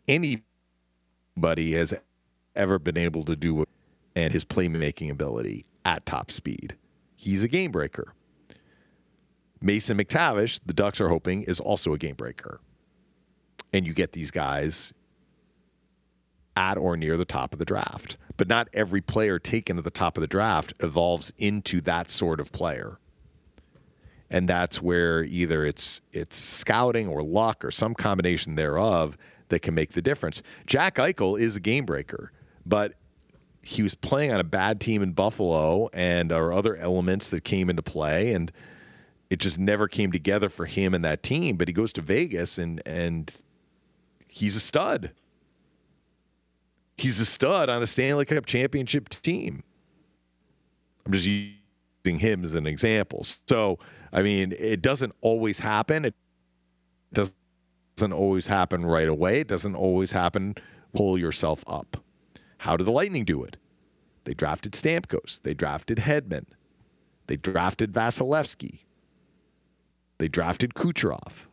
[0.07, 0.43] anybody
[1.73, 1.95] has
[2.55, 3.65] ever been able to do
[4.15, 6.77] and his playmaking ability at top speed.
[7.17, 8.15] He's a game breaker.
[9.61, 12.61] Mason McTavish, the Ducks are hoping, is also a game breaker.
[13.73, 14.93] And you get these guys
[16.57, 18.17] at or near the top of the draft.
[18.37, 22.41] But not every player taken at the top of the draft evolves into that sort
[22.41, 22.99] of player.
[24.29, 29.17] And that's where either it's it's scouting or luck or some combination thereof
[29.49, 30.43] that can make the difference.
[30.67, 32.33] Jack Eichel is a game breaker,
[32.65, 32.95] but
[33.63, 37.45] he was playing on a bad team in Buffalo and there are other elements that
[37.45, 38.53] came into play and
[39.31, 41.57] it just never came together for him and that team.
[41.57, 43.35] But he goes to Vegas and and
[44.29, 45.13] he's a stud.
[46.97, 49.63] He's a stud on a Stanley Cup championship team.
[51.05, 53.25] I'm just using him as an example.
[53.49, 53.79] So
[54.13, 56.05] I mean, it doesn't always happen.
[56.05, 56.15] It
[57.13, 59.41] doesn't always happen right away.
[59.41, 60.55] It doesn't always happen.
[60.95, 61.99] Pull yourself up.
[62.59, 63.57] How did the Lightning do it?
[64.25, 65.41] They drafted Stamkos.
[65.43, 66.47] They drafted Hedman.
[67.27, 68.81] They drafted Vasilevskiy.
[70.19, 71.47] They drafted Kucherov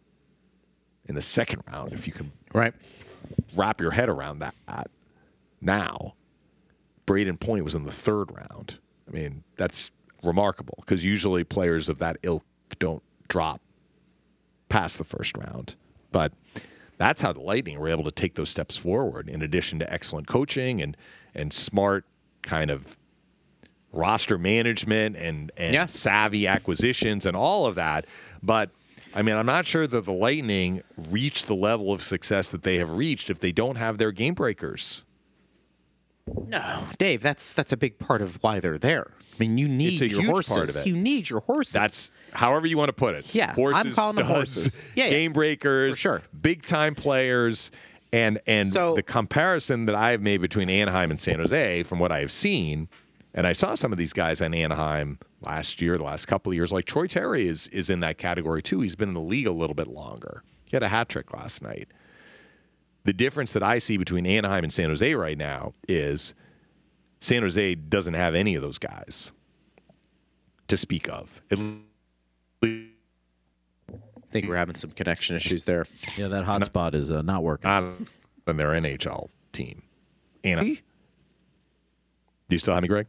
[1.05, 2.73] in the second round, if you can Right.
[3.55, 4.55] wrap your head around that
[5.61, 6.15] now.
[7.05, 8.79] Brayden Point was in the third round.
[9.07, 9.91] I mean, that's
[10.23, 12.43] remarkable because usually players of that ilk
[12.79, 13.59] don't drop
[14.69, 15.75] past the first round.
[16.11, 16.31] But
[16.97, 20.27] that's how the Lightning were able to take those steps forward, in addition to excellent
[20.27, 20.95] coaching and
[21.35, 22.05] and smart
[22.43, 22.97] kind of
[23.91, 25.87] roster management and and Yeah.
[25.87, 28.05] savvy acquisitions and all of that.
[28.43, 28.69] But
[29.15, 32.77] I mean, I'm not sure that the Lightning reach the level of success that they
[32.77, 35.03] have reached if they don't have their game breakers.
[36.47, 39.11] No, Dave, that's that's a big part of why they're there.
[39.33, 40.53] I mean, you need a your huge horses.
[40.55, 40.85] part of it.
[40.87, 41.73] You need your horses.
[41.73, 43.33] That's however you want to put it.
[43.35, 44.85] Yeah, I'm horses, calling them studs, horses.
[44.95, 45.09] Yeah, yeah.
[45.11, 46.21] game breakers, For sure.
[46.41, 47.71] big time players,
[48.13, 51.99] and and So- the comparison that I have made between Anaheim and San Jose, from
[51.99, 52.87] what I have seen,
[53.33, 56.55] and I saw some of these guys in Anaheim last year, the last couple of
[56.55, 58.81] years, like Troy Terry is is in that category too.
[58.81, 60.43] He's been in the league a little bit longer.
[60.65, 61.89] He had a hat trick last night.
[63.05, 66.33] The difference that I see between Anaheim and San Jose right now is
[67.19, 69.33] San Jose doesn't have any of those guys
[70.67, 71.41] to speak of.
[71.51, 71.59] At
[72.61, 72.89] least
[73.91, 73.97] I
[74.31, 75.85] think we're having some connection issues there.
[76.17, 77.69] Yeah, that hotspot is uh, not working.
[77.69, 77.83] not
[78.47, 79.83] in their NHL team.
[80.43, 80.77] Anna, do
[82.49, 83.07] you still have me, Greg?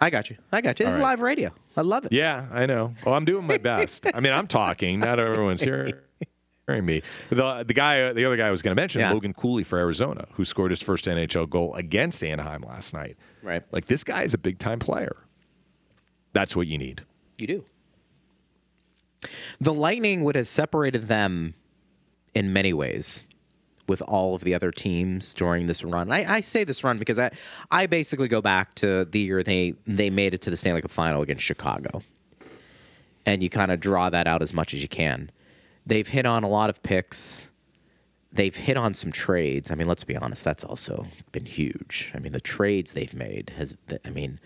[0.00, 0.36] I got you.
[0.52, 0.86] I got you.
[0.86, 1.10] This All is right.
[1.10, 1.52] live radio.
[1.76, 2.12] I love it.
[2.12, 2.94] Yeah, I know.
[3.04, 4.06] Well, I'm doing my best.
[4.12, 4.98] I mean, I'm talking.
[5.00, 5.94] Not everyone's hearing,
[6.66, 7.02] hearing me.
[7.30, 9.12] The the guy, the other guy I was going to mention, Yeah.
[9.12, 13.16] Logan Cooley for Arizona, who scored his first NHL goal against Anaheim last night.
[13.42, 13.62] Right.
[13.70, 15.16] Like this guy is a big time player.
[16.32, 17.04] That's what you need.
[17.38, 17.64] You do.
[19.60, 21.54] The Lightning would have separated them
[22.34, 23.24] in many ways
[23.86, 26.10] with all of the other teams during this run.
[26.10, 27.30] I, I say this run because I,
[27.70, 30.90] I basically go back to the year they, they made it to the Stanley Cup
[30.90, 32.02] final against Chicago.
[33.26, 35.30] And you kind of draw that out as much as you can.
[35.86, 37.50] They've hit on a lot of picks.
[38.32, 39.70] They've hit on some trades.
[39.70, 42.10] I mean, let's be honest, that's also been huge.
[42.14, 44.40] I mean, the trades they've made has, I mean,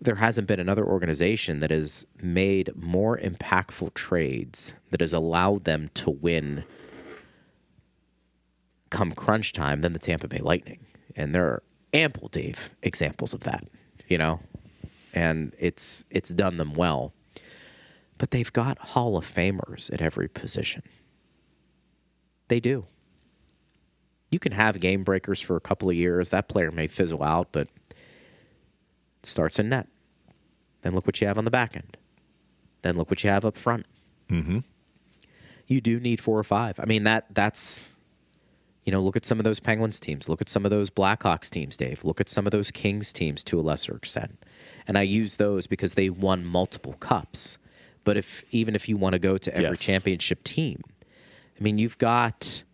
[0.00, 5.90] there hasn't been another organization that has made more impactful trades that has allowed them
[5.94, 6.64] to win
[8.92, 10.86] come crunch time than the Tampa Bay Lightning.
[11.16, 13.64] And there are ample Dave examples of that,
[14.06, 14.40] you know.
[15.12, 17.12] And it's it's done them well.
[18.18, 20.82] But they've got Hall of Famers at every position.
[22.46, 22.86] They do.
[24.30, 26.30] You can have game breakers for a couple of years.
[26.30, 27.68] That player may fizzle out, but
[29.22, 29.88] starts in net.
[30.82, 31.96] Then look what you have on the back end.
[32.82, 33.86] Then look what you have up front.
[34.30, 34.58] Mm-hmm.
[35.66, 36.78] You do need four or five.
[36.78, 37.91] I mean that that's
[38.84, 40.28] you know, look at some of those Penguins teams.
[40.28, 42.04] Look at some of those Blackhawks teams, Dave.
[42.04, 44.42] Look at some of those Kings teams to a lesser extent.
[44.88, 47.58] And I use those because they won multiple cups.
[48.04, 49.80] But if even if you want to go to every Yes.
[49.80, 50.82] championship team,
[51.58, 52.64] I mean, you've got,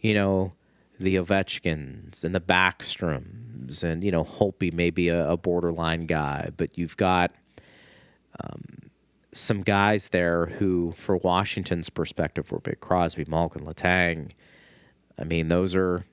[0.00, 0.52] you know,
[1.00, 6.76] the Ovechkins and the Backstroms, and you know, Holtby maybe a, a borderline guy, but
[6.78, 7.32] you've got
[8.42, 8.90] um,
[9.32, 14.30] some guys there who, for Washington's perspective, were big Crosby, Malkin, Letang.
[15.18, 16.04] I mean, those are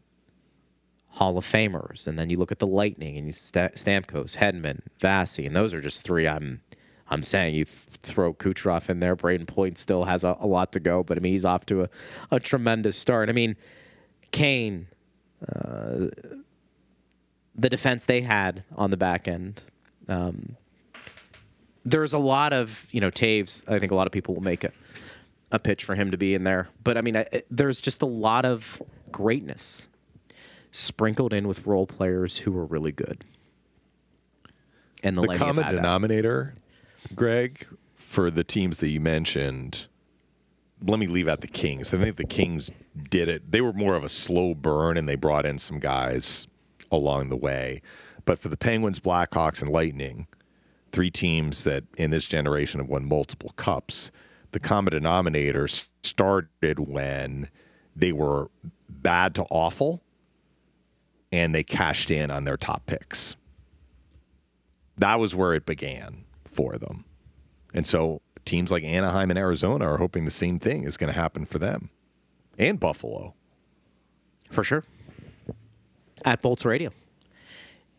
[1.10, 2.08] Hall of Famers.
[2.08, 5.74] And then you look at the Lightning and you Sta- Stamkos, Hedman, Vasi, and those
[5.74, 6.28] are just three.
[6.28, 6.62] I'm,
[7.10, 9.15] I'm saying you th- throw Kucherov in there.
[9.15, 11.84] Brayden Point still has a, a lot to go, but I mean he's off to
[11.84, 11.89] a,
[12.32, 13.30] a tremendous start.
[13.30, 13.56] I mean,
[14.32, 14.88] Kane,
[15.48, 16.08] uh,
[17.56, 19.62] the defense they had on the back end.
[20.10, 20.58] Um,
[21.86, 23.63] there's a lot of you know Toews.
[23.72, 24.72] I think a lot of people will make a,
[25.52, 28.08] a pitch for him to be in there, but I mean, I, there's just a
[28.08, 28.82] lot of
[29.12, 29.88] greatness
[30.72, 33.24] sprinkled in with role players who were really good.
[35.04, 36.56] And the, the common denominator,
[37.14, 39.88] Greg, for the teams that you mentioned.
[40.84, 41.94] Let me leave out the Kings.
[41.94, 42.70] I think the Kings
[43.10, 43.52] did it.
[43.52, 46.48] They were more of a slow burn, and they brought in some guys
[46.92, 47.82] along the way.
[48.26, 50.28] But for the Penguins, Blackhawks, and Lightning,
[50.92, 54.12] three teams that in this generation have won multiple cups,
[54.56, 57.50] the common denominator started when
[57.96, 58.50] they were
[58.89, 60.02] bad to awful,
[61.32, 63.36] and they cashed in on their top picks
[64.98, 67.06] that was where it began for them.
[67.74, 71.20] And so teams like Anaheim and Arizona are hoping the same thing is going to
[71.20, 71.89] happen for them
[72.58, 73.34] and Buffalo.
[74.50, 74.84] For sure.
[76.24, 76.91] At Bolts Radio.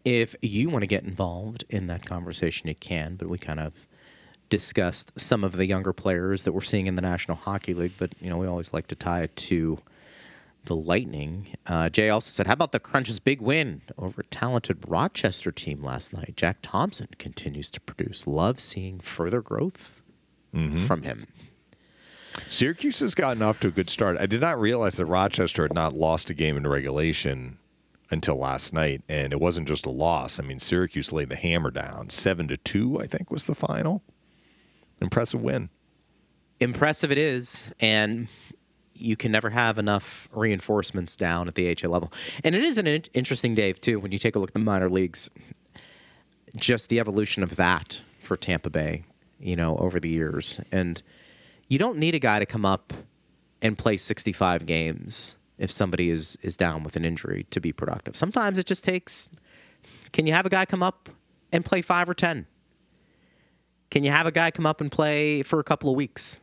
[0.05, 3.88] If you want to get involved in that conversation, you can, but we kind of
[4.49, 8.15] discussed some of the younger players that we're seeing in the National Hockey League, but
[8.21, 9.79] you know, we always like to tie it to
[10.65, 11.49] the Lightning.
[11.67, 15.83] Uh, Jay also said, How about the Crunch's big win over a talented Rochester team
[15.83, 16.35] last night?
[16.37, 18.27] Jack Thompson continues to produce.
[18.27, 20.03] Love seeing further growth
[20.87, 21.27] from him.
[22.49, 24.17] Syracuse has gotten off to a good start.
[24.19, 27.59] I did not realize that Rochester had not lost a game in regulation
[28.11, 30.39] until last night, and it wasn't just a loss.
[30.39, 33.01] I mean, Syracuse laid the hammer down, seven to two.
[33.01, 34.03] I think was the final.
[35.01, 35.69] Impressive win.
[36.59, 38.29] impressive it is, and
[38.95, 42.13] you can never have enough reinforcements down at the HA level.
[42.43, 44.89] And it is an interesting, Dave, too, when you take a look at the minor
[44.89, 45.29] leagues,
[46.55, 49.05] just the evolution of that for Tampa Bay,
[49.39, 50.61] you know, over the years.
[50.73, 51.03] And
[51.69, 52.95] you don't need a guy to come up
[53.61, 58.17] and play 65 games if somebody is is down with an injury to be productive.
[58.17, 59.29] Sometimes it just takes
[60.13, 61.09] can you have a guy come up
[61.53, 62.47] and play 5 or 10?
[63.90, 66.40] Can you have a guy come up and play for a couple of weeks?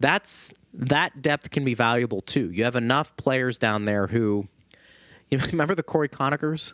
[0.00, 2.50] That's that depth can be valuable too.
[2.50, 4.48] You have enough players down there who
[5.30, 6.72] you remember the Cory Conachers?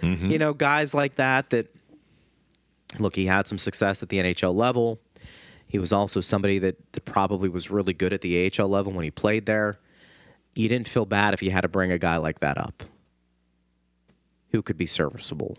[0.00, 0.30] Mm-hmm.
[0.30, 1.74] You know, guys like that that
[2.98, 5.00] look, he had some success at the NHL level.
[5.66, 9.04] He was also somebody that, that probably was really good at the AHL level when
[9.04, 9.78] he played there.
[10.54, 12.84] You didn't feel bad if you had to bring a guy like that up
[14.52, 15.58] who could be serviceable.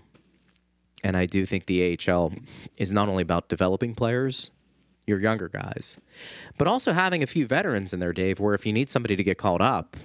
[1.08, 2.34] And I do think the AHL
[2.76, 4.52] is not only about developing players,
[5.06, 5.98] your younger guys,
[6.58, 9.24] but also having a few veterans in there, Dave, where if you need somebody to
[9.24, 9.96] get called up,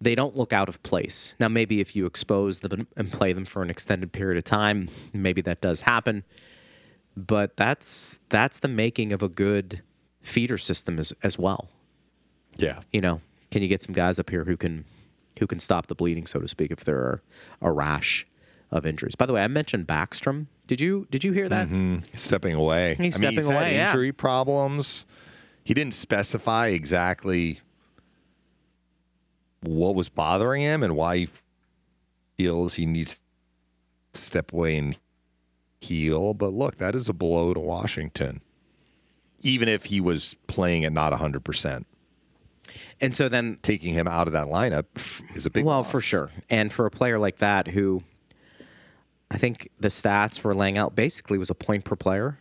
[0.00, 1.36] they don't look out of place.
[1.38, 4.88] Now, maybe if you expose them and play them for an extended period of time,
[5.12, 6.24] maybe that does happen.
[7.16, 9.80] But that's that's the making of a good
[10.22, 11.68] feeder system as as well.
[12.56, 12.80] Yeah.
[12.92, 13.20] You know,
[13.52, 14.86] can you get some guys up here who can
[15.38, 17.22] who can stop the bleeding, so to speak, if there are
[17.62, 18.26] a rash
[18.74, 19.14] of injuries?
[19.14, 20.46] By the way, I mentioned Backstrom.
[20.66, 21.68] Did you did you hear that?
[21.68, 21.98] Mm-hmm.
[22.14, 22.90] stepping away.
[22.90, 23.90] He's I mean, stepping he's had away, yeah.
[23.90, 25.06] Injury problems.
[25.62, 27.60] He didn't specify exactly
[29.62, 31.28] what was bothering him and why he
[32.36, 33.20] feels he needs
[34.12, 34.98] to step away and
[35.80, 36.34] heal.
[36.34, 38.42] But look, that is a blow to Washington,
[39.40, 41.86] even if he was playing at not hundred percent.
[43.00, 44.84] And so then Taking him out of that lineup
[45.36, 45.90] is a big well, loss.
[45.90, 46.30] for sure.
[46.48, 48.02] And for a player like that, who
[49.30, 52.38] I think the stats were laying out basically was a point per player,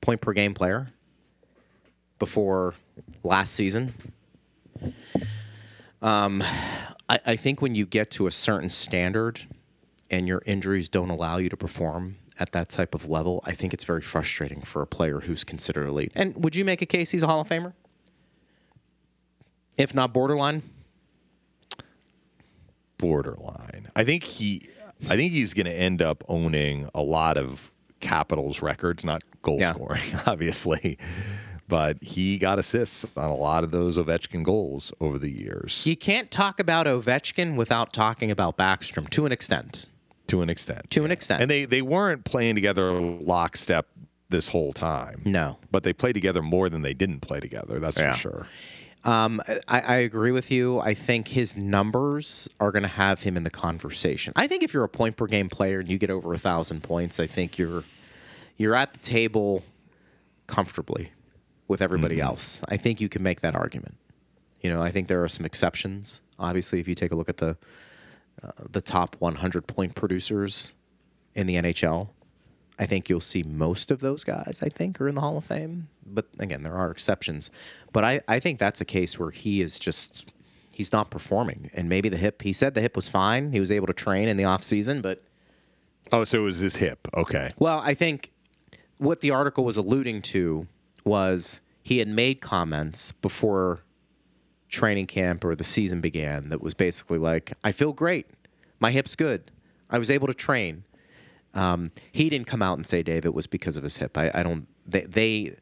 [0.00, 0.88] point per game player
[2.18, 2.74] before
[3.22, 3.94] last season.
[6.02, 6.42] Um,
[7.08, 9.46] I, I think when you get to a certain standard
[10.10, 13.72] and your injuries don't allow you to perform at that type of level, I think
[13.74, 16.12] it's very frustrating for a player who's considered elite.
[16.14, 17.72] And would you make a case he's a Hall of Famer?
[19.76, 20.62] If not borderline?
[22.98, 23.88] borderline.
[23.94, 24.68] I think he
[25.08, 29.58] I think he's going to end up owning a lot of Capitals records, not goal
[29.60, 29.72] Yeah.
[29.72, 30.98] scoring, obviously.
[31.68, 35.96] But he got assists on a lot of those Ovechkin goals over the years You
[35.96, 39.86] can't talk about Ovechkin without talking about Backstrom to an extent.
[40.28, 40.90] to an extent.
[40.90, 41.42] To an extent.
[41.42, 43.86] And they they weren't playing together lockstep
[44.28, 45.22] this whole time.
[45.24, 45.56] No.
[45.72, 47.78] But they played together more than they didn't play together.
[47.80, 48.12] That's Yeah.
[48.12, 48.48] for sure.
[49.06, 50.80] Um, I, I agree with you.
[50.80, 54.32] I think his numbers are going to have him in the conversation.
[54.34, 56.82] I think if you're a point per game player and you get over a thousand
[56.82, 57.84] points, I think you're
[58.56, 59.62] you're at the table
[60.48, 61.12] comfortably
[61.68, 62.64] with everybody else.
[62.68, 63.96] I think you can make that argument.
[64.60, 66.20] You know, I think there are some exceptions.
[66.40, 67.56] Obviously, if you take a look at the
[68.42, 70.74] uh, the top 100 point producers
[71.36, 72.08] in the NHL,
[72.78, 75.44] I think you'll see most of those guys, I think, are in the Hall of
[75.44, 75.88] Fame.
[76.04, 77.50] But again, there are exceptions.
[77.92, 80.32] But I, I think that's a case where he is just
[80.72, 81.70] he's not performing.
[81.72, 83.52] And maybe the hip he said the hip was fine.
[83.52, 85.22] He was able to train in the off season, but
[86.12, 87.08] Oh, so it was his hip.
[87.14, 87.48] Okay.
[87.58, 88.30] well, I think
[88.98, 90.68] what the article was alluding to
[91.04, 93.80] was he had made comments before
[94.68, 98.26] training camp or the season began that was basically like, I feel great.
[98.80, 99.50] My hip's good.
[99.88, 100.84] I was able to train.
[101.56, 104.16] Um, he didn't come out and say, Dave, it was because of his hip.
[104.18, 105.56] I, I don't, they, they,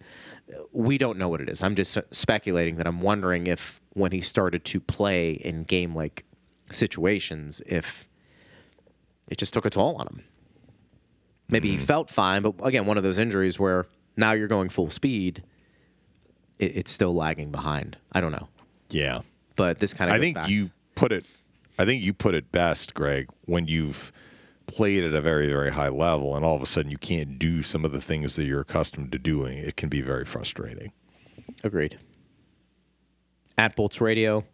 [0.73, 1.63] we don't know what it is.
[1.63, 6.25] I'm just speculating that I'm wondering if when he started to play in game like
[6.71, 8.09] situations, if
[9.29, 10.25] it just took a toll on him.
[11.49, 14.91] Maybe he felt fine, but again, one of those injuries where now you're going full
[14.91, 15.43] speed,
[16.59, 17.97] it, it's still lagging behind.
[18.13, 18.49] I don't know,
[18.91, 19.21] Yeah.
[19.55, 21.25] but this kind of I think you put it.
[21.79, 24.11] I think you put it best, Greg, when you've
[24.75, 27.63] played at a very, very high level, and all of a sudden you can't do
[27.63, 29.59] some of the things that you're accustomed to doing.
[29.59, 30.93] It can be very frustrating.
[31.63, 31.99] agreed.
[33.57, 34.45] At Bolts Radio,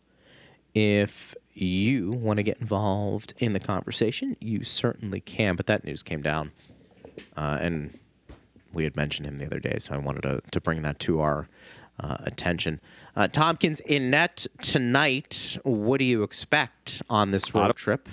[0.75, 5.57] if you want to get involved in the conversation, you certainly can.
[5.57, 6.53] But that news came down,
[7.35, 7.99] uh, and
[8.75, 11.21] we had mentioned him the other day, so I wanted to, to bring that to
[11.21, 11.49] our
[11.99, 12.81] uh, attention.
[13.17, 15.57] Uh, Tomkins in net tonight.
[15.63, 18.07] What do you expect on this road trip?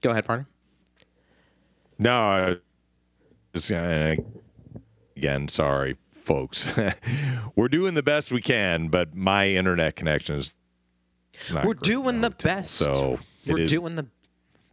[0.00, 0.48] Go ahead, partner.
[2.02, 2.56] No,
[3.54, 4.16] just uh,
[5.16, 6.72] again, sorry, folks.
[7.56, 10.52] We're doing the best we can, but my internet connection is.
[11.52, 12.72] not We're doing in the hotel, best.
[12.72, 14.06] So We're doing the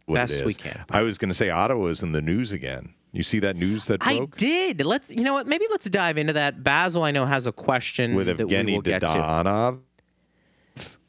[0.08, 0.84] best we can.
[0.90, 2.94] I was going to say Ottawa is in the news again.
[3.12, 4.34] You see that news that broke?
[4.34, 4.84] I did.
[4.84, 5.10] Let's.
[5.10, 5.46] You know what?
[5.46, 6.62] Maybe let's dive into that.
[6.64, 9.06] Basil, I know, has a question with that we Evgeny will get to.
[9.06, 9.80] Dadonov.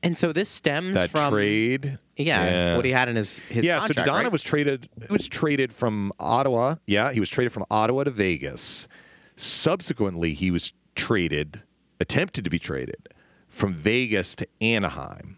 [0.03, 1.99] And so this stems That from trade.
[2.17, 4.31] Yeah, what he had in his his yeah, contract, so Donna right?
[4.31, 4.89] was traded.
[4.99, 6.75] He was traded from Ottawa.
[6.87, 8.87] Yeah, he was traded from Ottawa to Vegas.
[9.35, 11.63] Subsequently, he was traded,
[11.99, 13.09] attempted to be traded
[13.47, 15.37] from Vegas to Anaheim.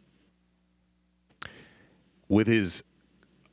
[2.27, 2.83] With his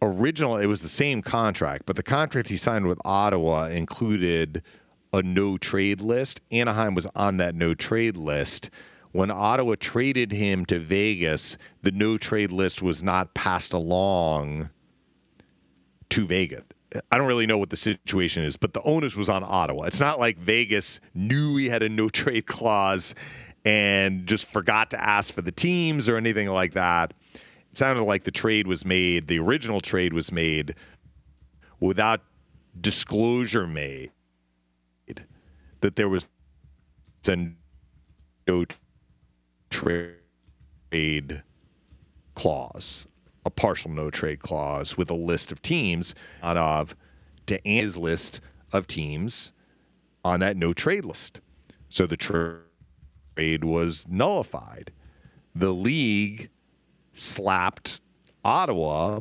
[0.02, 4.62] original, it was the same contract, but the contract he signed with Ottawa included
[5.12, 6.40] a no trade list.
[6.50, 8.70] Anaheim was on that no trade list.
[9.12, 14.70] When Ottawa traded him to Vegas, the no trade list was not passed along
[16.10, 16.62] to Vegas.
[17.10, 19.84] I don't really know what the situation is, but the onus was on Ottawa.
[19.84, 23.14] It's not like Vegas knew he had a no trade clause
[23.64, 27.12] and just forgot to ask for the teams or anything like that.
[27.34, 30.74] It sounded like the trade was made, the original trade was made
[31.78, 32.22] without
[32.80, 34.10] disclosure made
[35.80, 36.28] that there was
[37.26, 37.36] a
[38.46, 38.64] no
[39.70, 41.42] trade
[42.34, 43.06] clause,
[43.44, 46.94] a partial no trade clause with a list of teams out of
[47.46, 48.40] to his list
[48.72, 49.52] of teams
[50.24, 51.40] on that no trade list.
[51.88, 54.92] So the trade was nullified.
[55.54, 56.50] The league
[57.12, 58.00] slapped
[58.44, 59.20] Ottawa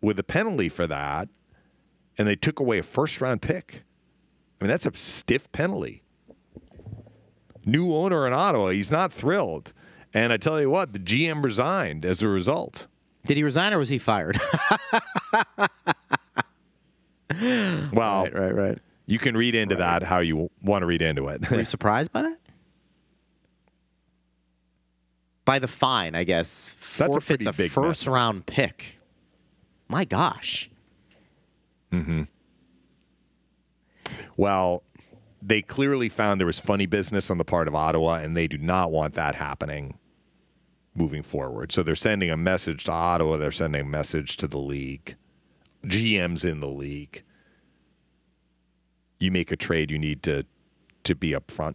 [0.00, 1.28] with a penalty for that,
[2.16, 3.82] and they took away a first round pick.
[4.60, 6.02] I mean, that's a stiff penalty.
[7.68, 9.74] New owner in Ottawa, he's not thrilled.
[10.14, 12.86] And I tell you what, the GM resigned as a result.
[13.26, 14.40] Did he resign or was he fired?
[17.92, 18.78] Well, right, right, right.
[19.06, 21.48] you can read into that how you want to read into it.
[21.48, 22.38] Were you surprised by that?
[25.44, 26.74] By the fine, I guess.
[26.96, 28.12] That's a Forfeits a, big first mess.
[28.12, 28.98] round pick.
[29.88, 30.70] My gosh.
[31.92, 32.26] Mhm
[34.38, 34.84] well,
[35.48, 38.58] they clearly found there was funny business on the part of Ottawa, and they do
[38.58, 39.98] not want that happening
[40.94, 41.72] moving forward.
[41.72, 43.38] So they're sending a message to Ottawa.
[43.38, 45.16] They're sending a message to the league.
[45.86, 47.22] GMs in the league.
[49.20, 50.44] You make a trade, you need to
[51.04, 51.74] to be upfront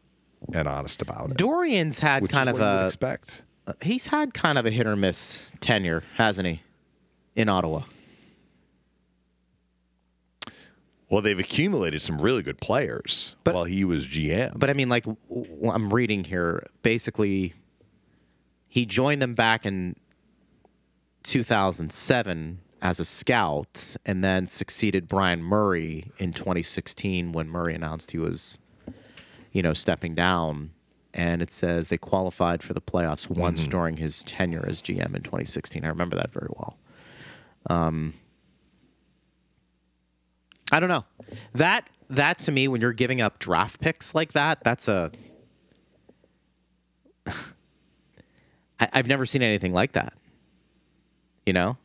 [0.53, 1.37] and honest about it.
[1.37, 3.41] Dorion's had kind of what you would a expect.
[3.65, 6.61] Uh, he's had kind of a hit or miss tenure, hasn't he?
[7.35, 7.83] In Ottawa.
[11.13, 14.57] Well, they've accumulated some really good players But- while he was GM.
[14.57, 15.05] But I mean, like
[15.63, 17.53] I'm reading here, basically,
[18.67, 19.95] he joined them back in
[21.21, 28.17] 2007 as a scout, and then succeeded Brian Murray in 2016 when Murray announced he
[28.17, 28.57] was,
[29.51, 30.71] you know, stepping down.
[31.13, 35.21] And it says they qualified for the playoffs once during his tenure as GM in
[35.21, 35.85] 2016.
[35.85, 36.75] I remember that very well.
[37.69, 38.15] Um,
[40.73, 41.05] I don't know.
[41.53, 45.11] That that to me, when you're giving up draft picks like that, that's a.
[47.27, 47.33] I,
[48.91, 50.13] I've never seen anything like that.
[51.45, 51.77] You know.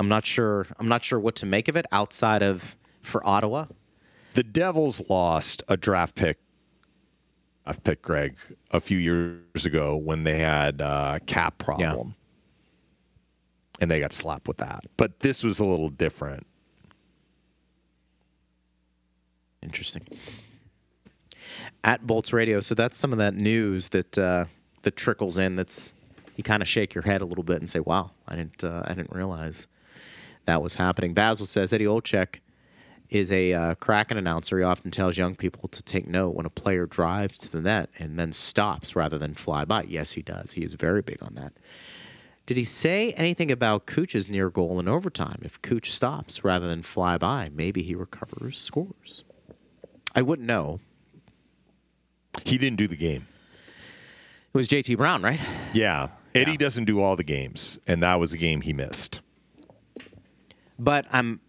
[0.00, 0.66] I'm not sure.
[0.78, 3.66] I'm not sure what to make of it outside of for Ottawa.
[4.34, 6.38] the Devils lost a draft pick,
[7.64, 8.36] a picked Greg,
[8.72, 12.16] a few years ago when they had uh, a cap problem.
[13.80, 14.84] And they got slapped with that.
[14.96, 16.47] But this was a little different.
[19.62, 20.06] Interesting.
[21.84, 24.44] At Bolts Radio, so that's some of that news that uh,
[24.82, 25.56] that trickles in.
[25.56, 25.92] That's
[26.36, 28.82] you kind of shake your head a little bit and say, "Wow, I didn't uh,
[28.84, 29.66] I didn't realize
[30.46, 32.40] that was happening." Basil says Eddie Olczyk
[33.10, 34.58] is a uh, Kraken announcer.
[34.58, 37.88] He often tells young people to take note when a player drives to the net
[37.98, 39.84] and then stops rather than fly by.
[39.84, 40.52] Yes, he does.
[40.52, 41.52] He is very big on that.
[42.46, 45.40] Did he say anything about Cooch's near goal in overtime?
[45.42, 49.24] If Cooch stops rather than fly by, maybe he recovers scores.
[50.14, 50.80] I wouldn't know.
[52.44, 53.26] He didn't do the game.
[54.52, 55.40] It was JT Brown, right?
[55.72, 56.08] Yeah.
[56.34, 56.56] Eddie Yeah.
[56.58, 57.78] doesn't do all the games.
[57.86, 59.20] And that was a game he missed.
[60.78, 61.40] But I'm.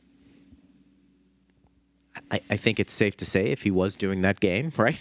[2.31, 4.97] I, I think it's safe to say if he was doing that game, right?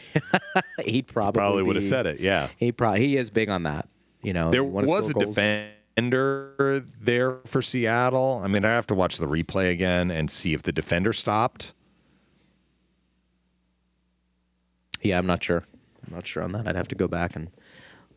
[0.84, 2.20] He'd probably Probably would have said it.
[2.20, 2.48] Yeah.
[2.56, 3.88] He probably he is big on that.
[4.22, 5.34] You know, There was a goals.
[5.34, 8.40] defender there for Seattle.
[8.44, 11.72] I mean, I have to watch the replay again and see if the defender stopped.
[15.02, 15.64] Yeah, I'm not sure.
[16.06, 16.66] I'm not sure on that.
[16.66, 17.50] I'd have to go back and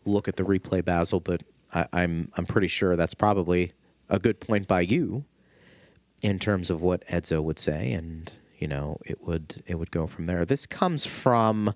[0.05, 3.73] look at the replay, Basil, but I, I'm I'm pretty sure that's probably
[4.09, 5.25] a good point by you
[6.21, 10.07] in terms of what Edzo would say, and you know it would it would go
[10.07, 10.45] from there.
[10.45, 11.73] This comes from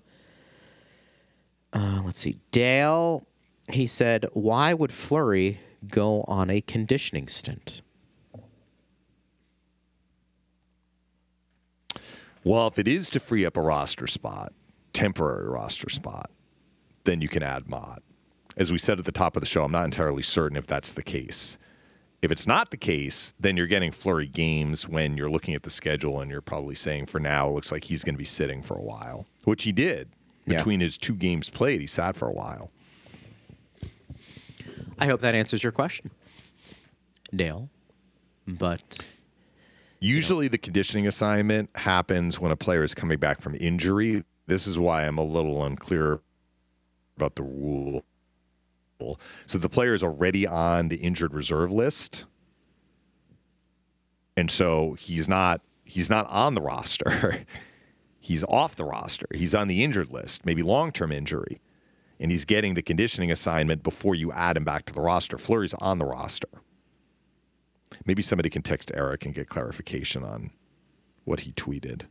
[1.72, 3.26] uh, let's see, Dale.
[3.70, 7.82] He said, "Why would Fleury go on a conditioning stint?"
[12.44, 14.52] Well, if it is to free up a roster spot,
[14.96, 16.30] temporary roster spot,
[17.04, 18.02] then you can add Motte.
[18.56, 20.94] As we said at the top of the show, I'm not entirely certain if that's
[20.94, 21.58] the case.
[22.22, 25.70] If it's not the case, then you're getting Fleury games when you're looking at the
[25.70, 28.62] schedule and you're probably saying for now it looks like he's going to be sitting
[28.62, 30.08] for a while, which he did.
[30.46, 30.56] Yeah.
[30.56, 32.70] Between his two games played, he sat for a while.
[34.98, 36.10] I hope that answers your question,
[37.34, 37.68] Dale.
[38.46, 39.04] But
[40.00, 44.24] Usually, the conditioning assignment happens when a player is coming back from injury.
[44.46, 46.20] This is why I'm a little unclear
[47.16, 48.04] about the rule.
[49.46, 52.24] So the player is already on the injured reserve list,
[54.36, 57.44] and so he's not he's not on the roster.
[58.20, 59.26] he's off the roster.
[59.34, 61.60] He's on the injured list, maybe long term injury,
[62.18, 65.36] and he's getting the conditioning assignment before you add him back to the roster.
[65.36, 66.48] Fleury's on the roster.
[68.06, 70.50] Maybe somebody can text Eric and get clarification on
[71.24, 72.06] what he tweeted.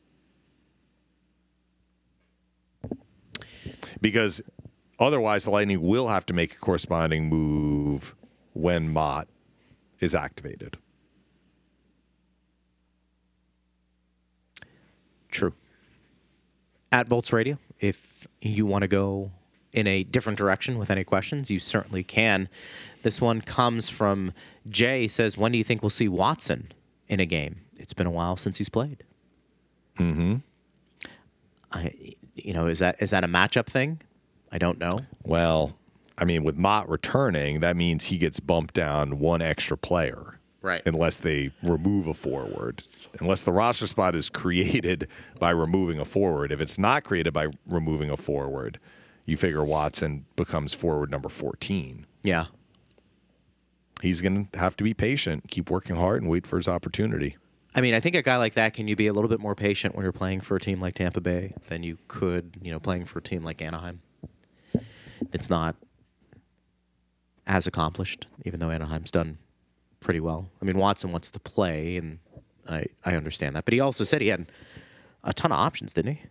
[4.01, 4.41] Because
[4.99, 8.15] otherwise, the Lightning will have to make a corresponding move
[8.53, 9.27] when Motte
[9.99, 10.77] is activated.
[15.29, 15.53] True.
[16.91, 19.31] At Bolts Radio, if you want to go
[19.73, 22.47] in a different direction with any questions, you certainly can.
[23.03, 24.33] This one comes from
[24.69, 25.07] Jay.
[25.07, 26.71] Says, "When do you think we'll see Watson
[27.09, 27.61] in a game?
[27.77, 29.03] It's been a while since he's played."
[29.99, 30.35] Mm-hmm.
[31.71, 34.01] I, you know, is that is that a matchup thing?
[34.51, 34.99] I don't know.
[35.23, 35.75] Well,
[36.17, 40.39] I mean, with Motte returning, that means he gets bumped down one extra player.
[40.61, 40.81] Right.
[40.85, 42.83] Unless they remove a forward.
[43.19, 45.07] Unless the roster spot is created
[45.39, 46.51] by removing a forward.
[46.51, 48.79] If it's not created by removing a forward,
[49.25, 52.07] you figure Watson becomes forward number 14.
[52.23, 52.45] Yeah.
[54.01, 57.37] He's going to have to be patient, keep working hard, and wait for his opportunity.
[57.75, 59.53] I mean, I think a guy like that, can you be a little bit more
[59.53, 62.79] patient when you're playing for a team like Tampa Bay than you could, you know,
[62.79, 64.01] playing for a team like Anaheim?
[65.33, 65.75] It's not
[67.45, 69.37] as accomplished, even though Anaheim's done
[69.99, 70.49] pretty well.
[70.61, 72.19] I mean, Watson wants to play, and
[72.67, 73.65] I, I understand that.
[73.65, 74.49] But he also said he had
[75.25, 76.21] a ton of options, didn't he?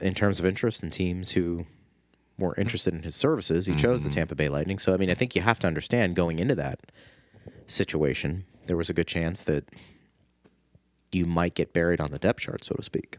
[0.00, 1.64] In terms of interest in teams who
[2.38, 4.18] were interested in his services, he chose the mm-hmm.
[4.18, 4.80] Tampa Bay Lightning.
[4.80, 6.80] So, I mean, I think you have to understand going into that
[7.68, 9.68] situation, there was a good chance that
[11.12, 13.18] you might get buried on the depth chart, so to speak.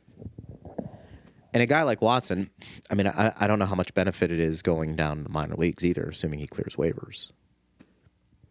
[1.54, 2.50] And a guy like Watson,
[2.90, 5.56] I mean, I, I don't know how much benefit it is going down the minor
[5.56, 7.32] leagues either, assuming he clears waivers.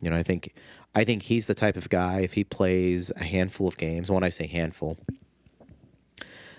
[0.01, 0.55] You know, I think
[0.95, 4.11] I think he's the type of guy if he plays a handful of games.
[4.11, 4.99] When I say handful,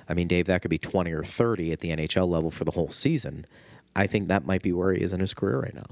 [0.07, 2.71] I mean Dave, that could be twenty or thirty at the NHL level for the
[2.71, 3.45] whole season.
[3.95, 5.87] I think that might be where he is in his career right now.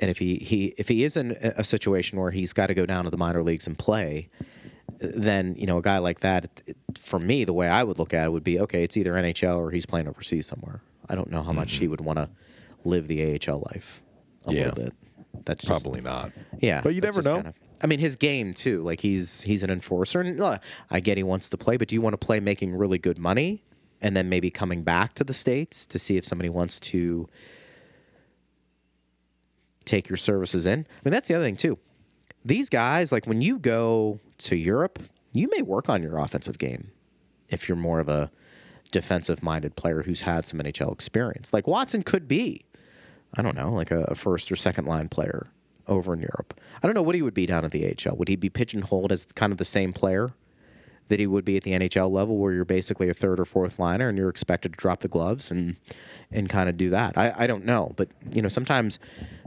[0.00, 2.86] And if he, he if he is in a situation where he's got to go
[2.86, 4.28] down to the minor leagues and play,
[5.00, 8.14] then you know a guy like that, it- for me, the way I would look
[8.14, 8.82] at it would be okay.
[8.84, 10.80] It's either NHL or he's playing overseas somewhere.
[11.08, 11.90] I don't know how much he mm-hmm.
[11.92, 12.28] would want to
[12.84, 14.02] live the AHL life
[14.46, 14.68] a Yeah.
[14.68, 14.92] little bit.
[15.44, 16.32] That's just, Probably not.
[16.60, 17.36] yeah, But you never know.
[17.36, 18.82] kinda- I mean, his game too.
[18.82, 21.94] Like he's he's an enforcer, and look, I get he wants to play, but do
[21.94, 23.62] you want to play making really good money,
[24.00, 27.28] and then maybe coming back to the states to see if somebody wants to
[29.88, 30.80] take your services in?
[30.80, 31.78] I mean, that's the other thing too.
[32.44, 34.98] These guys, like when you go to Europe,
[35.32, 36.90] you may work on your offensive game
[37.48, 38.30] if you're more of a
[38.90, 41.52] defensive-minded player who's had some NHL experience.
[41.52, 42.64] Like Watson could be.
[43.34, 45.48] I don't know, like a, a first or second line player
[45.86, 46.58] over in Europe.
[46.82, 48.16] I don't know what he would be down at the AHL.
[48.16, 50.30] Would he be pigeonholed as kind of the same player
[51.08, 53.78] that he would be at the NHL level, where you're basically a third or fourth
[53.78, 55.76] liner and you're expected to drop the gloves and
[56.30, 57.16] and kind of do that?
[57.16, 58.98] I, I don't know, but you know, sometimes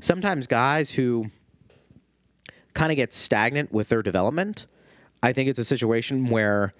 [0.01, 1.29] sometimes guys who
[2.73, 4.67] kind of get stagnant with their development,
[5.21, 6.73] I think it's a situation where.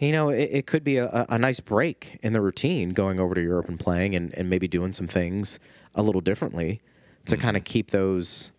[0.00, 3.32] You know, it, it could be a, a- nice break in the routine going over
[3.32, 5.60] to Europe and playing and, and maybe doing some things
[5.94, 6.82] a little differently
[7.26, 8.50] to kind of keep those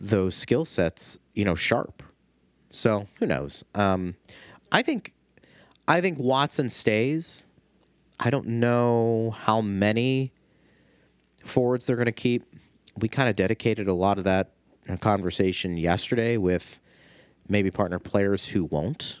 [0.00, 2.02] those skill sets, you know, sharp.
[2.70, 3.64] So who knows?
[3.74, 4.16] Um,
[4.70, 5.14] I think
[5.86, 7.46] I think Watson stays.
[8.20, 10.32] I don't know how many
[11.44, 12.44] forwards they're going to keep.
[12.96, 14.50] We kind of dedicated a lot of that
[15.00, 16.80] conversation yesterday with
[17.48, 19.18] maybe partner players who won't.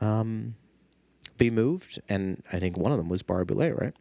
[0.00, 0.54] Um,
[1.38, 3.94] be moved, and I think one of them was Barré-Boulet, right?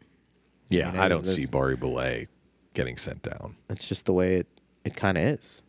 [0.70, 2.28] Yeah, mean, I don't see Barré-Boulet
[2.74, 3.56] getting sent down.
[3.70, 4.48] It's just the way it,
[4.84, 5.64] it kind of is.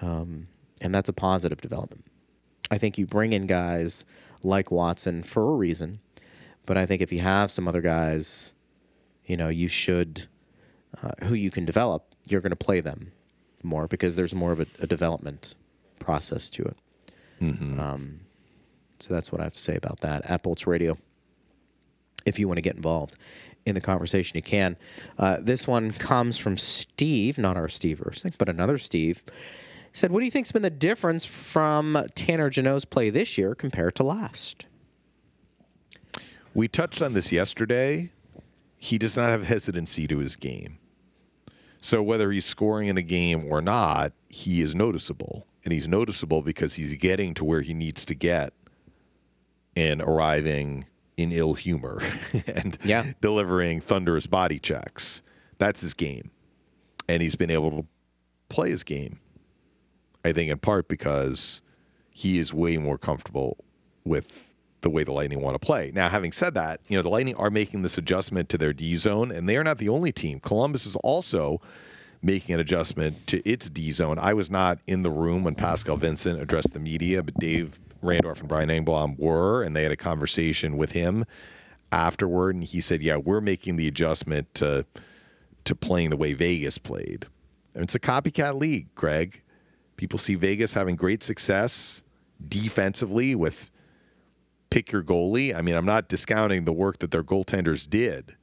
[0.00, 0.48] Um,
[0.80, 2.04] and that's a positive development.
[2.70, 4.04] I think you bring in guys
[4.42, 6.00] like Watson for a reason,
[6.66, 8.52] but I think if you have some other guys,
[9.24, 10.28] you know, you should,
[11.02, 13.12] uh, who you can develop, you're going to play them
[13.62, 15.54] more because there's more of a, a development
[15.98, 16.76] process to it.
[17.80, 18.20] Um,
[18.98, 20.24] so that's what I have to say about that.
[20.24, 20.96] At Bolts Radio,
[22.24, 23.16] if you want to get involved
[23.66, 24.76] in the conversation, you can.
[25.18, 28.02] Uh, this one comes from Steve, not our Steve
[28.38, 29.22] but another Steve.
[29.96, 33.94] Said, What do you think's been the difference from Tanner Jeannot's play this year compared
[33.94, 34.66] to last?
[36.52, 38.12] We touched on this yesterday.
[38.76, 40.76] He does not have hesitancy to his game.
[41.80, 45.46] So whether he's scoring in a game or not, he is noticeable.
[45.64, 48.52] And he's noticeable because he's getting to where he needs to get
[49.74, 50.84] and arriving
[51.16, 52.02] in ill humor
[52.46, 53.12] and Yeah.
[53.22, 55.22] delivering thunderous body checks.
[55.56, 56.32] That's his game.
[57.08, 57.86] And he's been able to
[58.50, 59.20] play his game.
[60.26, 61.62] I think in part because
[62.10, 63.58] he is way more comfortable
[64.04, 64.26] with
[64.80, 65.92] the way the Lightning want to play.
[65.94, 68.96] Now, having said that, you know, the Lightning are making this adjustment to their D
[68.96, 70.40] zone, and they are not the only team.
[70.40, 71.60] Columbus is also
[72.22, 74.18] making an adjustment to its D zone.
[74.18, 78.40] I was not in the room when Pascal Vincent addressed the media, but Dave Randorf
[78.40, 81.24] and Brian Engblom were, and they had a conversation with him
[81.92, 84.86] afterward, and he said, "Yeah, we're making the adjustment to
[85.64, 87.26] to playing the way Vegas played."
[87.74, 89.42] And it's a copycat league, Greg.
[89.96, 92.02] People see Vegas having great success
[92.48, 93.70] defensively with
[94.70, 95.54] pick your goalie.
[95.54, 98.36] I mean, I'm not discounting the work that their goaltenders did,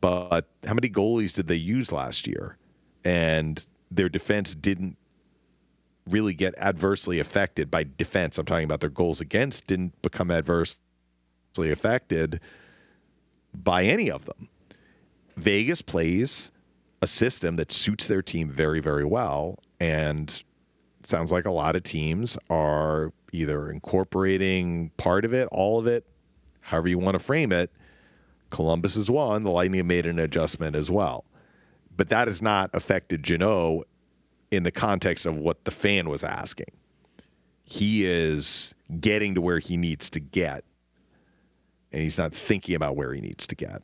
[0.00, 2.56] but how many goalies did they use last year?
[3.04, 4.96] And their defense didn't
[6.08, 8.38] really get adversely affected by defense.
[8.38, 10.78] I'm talking about their goals against didn't become adversely
[11.58, 12.40] affected
[13.54, 14.48] by any of them.
[15.36, 16.50] Vegas plays
[17.02, 19.58] a system that suits their team very, very well.
[19.80, 20.42] And
[21.02, 26.06] sounds like a lot of teams are either incorporating part of it, all of it,
[26.60, 27.70] however you want to frame it.
[28.50, 29.44] Columbus is one.
[29.44, 31.24] The Lightning made an adjustment as well.
[31.96, 33.86] But that has not affected Jeannot
[34.50, 36.72] in the context of what the fan was asking.
[37.64, 40.64] He is getting to where he needs to get,
[41.92, 43.82] and he's not thinking about where he needs to get.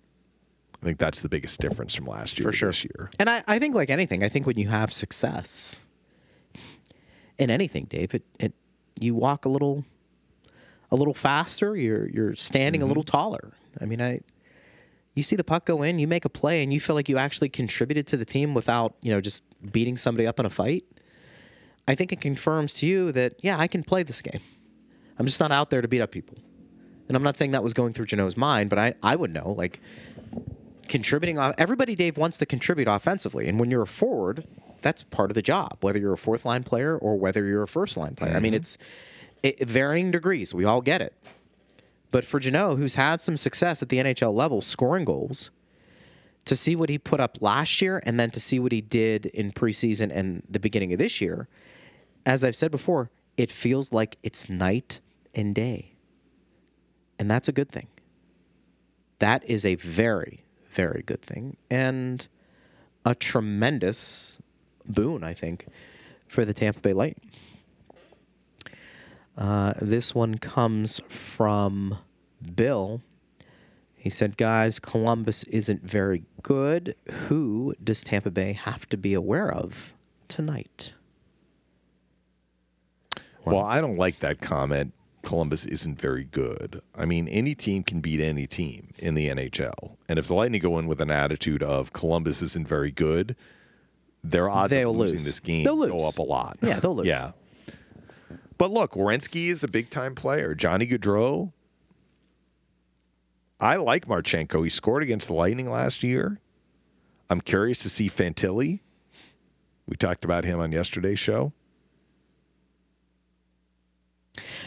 [0.82, 2.68] I think that's the biggest difference from last year For to sure.
[2.70, 3.10] this year.
[3.18, 5.86] And I, I think, like anything, I think when you have success
[7.38, 8.52] in anything, Dave, it, it
[9.00, 9.84] you walk a little,
[10.90, 11.76] a little faster.
[11.76, 12.88] You're you're standing a mm-hmm.
[12.88, 13.52] little taller.
[13.80, 14.20] I mean, I,
[15.14, 17.18] you see the puck go in, you make a play, and you feel like you
[17.18, 20.84] actually contributed to the team without you know just beating somebody up in a fight.
[21.86, 24.40] I think it confirms to you that yeah, I can play this game.
[25.18, 26.38] I'm just not out there to beat up people.
[27.08, 29.54] And I'm not saying that was going through Jeannot's mind, but I, I would know
[29.56, 29.80] like
[30.88, 31.38] contributing.
[31.58, 34.46] Everybody, Dave, wants to contribute offensively, and when you're a forward,
[34.84, 35.78] that's part of the job.
[35.80, 38.52] Whether you're a fourth line player or whether you're a first line player, I mean,
[38.52, 38.56] mm-hmm.
[38.56, 38.78] it's
[39.42, 40.52] it, varying degrees.
[40.52, 41.14] We all get it.
[42.10, 45.50] But for Jeannot, who's had some success at the NHL level scoring goals,
[46.44, 49.24] to see what he put up last year and then to see what he did
[49.26, 51.48] in preseason and the beginning of this year,
[52.26, 55.00] as I've said before, it feels like it's night
[55.34, 55.94] and day.
[57.18, 57.86] And that's a good thing.
[59.18, 61.56] That is a very, very good thing.
[61.70, 62.28] And
[63.06, 64.42] a tremendous
[64.86, 65.66] boon, I think,
[66.26, 67.30] for the Tampa Bay Lightning.
[69.36, 71.98] Uh, this one comes from
[72.54, 73.02] Bill.
[73.94, 76.94] He said, Guys, Columbus isn't very good.
[77.28, 79.94] Who does Tampa Bay have to be aware of
[80.28, 80.92] tonight?
[83.44, 84.94] Well, I don't like that comment.
[85.24, 86.80] Columbus isn't very good.
[86.94, 89.96] I mean, any team can beat any team in the NHL.
[90.08, 93.36] And if the Lightning go in with an attitude of Columbus isn't very good,
[94.24, 95.24] their odds They'll of losing lose.
[95.26, 95.90] this game They'll lose.
[95.92, 96.58] go up a lot.
[96.62, 97.06] Yeah, they'll lose.
[97.06, 97.32] Yeah.
[98.56, 100.54] But look, Werenski is a big time player.
[100.54, 101.52] Johnny Gaudreau.
[103.60, 104.64] I like Marchenko.
[104.64, 106.40] He scored against the Lightning last year.
[107.30, 108.80] I'm curious to see Fantilli.
[109.86, 111.52] We talked about him on yesterday's show.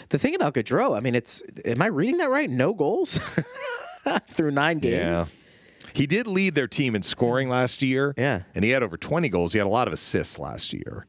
[0.09, 2.49] The thing about Gaudreau, I mean, it's am I reading that right?
[2.49, 3.19] No goals
[4.31, 5.33] through nine games.
[5.97, 8.13] He did lead their team in scoring last year.
[8.17, 8.43] Yeah.
[8.55, 9.51] And he had over 20 goals.
[9.53, 11.05] He had a lot of assists last year.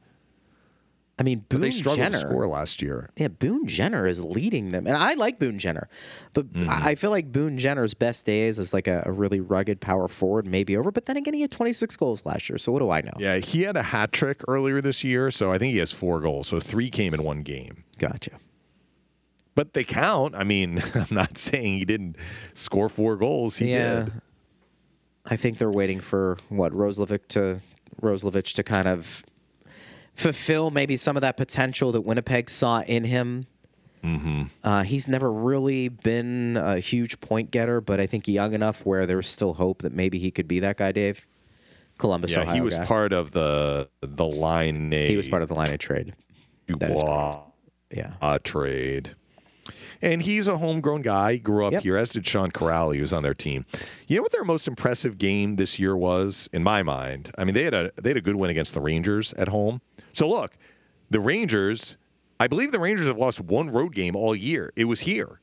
[1.21, 2.21] I mean, But Boone they struggled Jenner.
[2.21, 3.11] to score last year.
[3.17, 5.89] Yeah, Boone Jenner is leading them, and I like Boone Jenner,
[6.33, 6.71] but Mm-hmm.
[6.71, 10.07] I I feel like Boone Jenner's best days is like a, a really rugged power
[10.07, 10.93] forward, maybe over.
[10.93, 13.15] But then again, he had 26 goals last year, so what do I know?
[13.19, 16.21] Yeah, he had a hat trick earlier this year, so I think he has four
[16.21, 16.47] goals.
[16.47, 17.83] So three came in one game.
[17.99, 18.39] Gotcha.
[19.57, 20.37] but they count.
[20.37, 22.15] I mean, I'm not saying he didn't
[22.55, 23.57] score four goals.
[23.57, 24.05] He yeah.
[24.05, 24.13] did.
[25.31, 27.61] I think they're waiting for what Roslovic to
[28.01, 29.25] Roslovic to kind of
[30.15, 33.47] fulfill maybe some of that potential that Winnipeg saw in him.
[34.03, 34.43] Mm-hmm.
[34.63, 39.07] Uh, he's never really been a huge point getter, but I think young enough where
[39.07, 41.21] there's still hope that maybe he could be that guy, Dave.
[41.99, 42.85] Columbus, Yeah, Ohio he was guy.
[42.87, 44.93] part of the the line.
[44.93, 46.15] He was part of the line of trade.
[46.69, 47.41] Dubois
[47.93, 48.13] Yeah.
[48.23, 49.17] uh, trade.
[50.03, 51.33] And he's a homegrown guy.
[51.35, 51.83] He grew up Yep.
[51.83, 52.95] here, as did Sean Kuraly.
[52.97, 53.65] He was on their team.
[54.07, 57.31] You know what their most impressive game this year was, in my mind?
[57.39, 59.81] I mean, they had a they had a good win against the Rangers at home.
[60.13, 60.57] So look,
[61.11, 61.97] the Rangers,
[62.41, 64.73] I believe the Rangers have lost one road game all year.
[64.77, 65.41] It was here.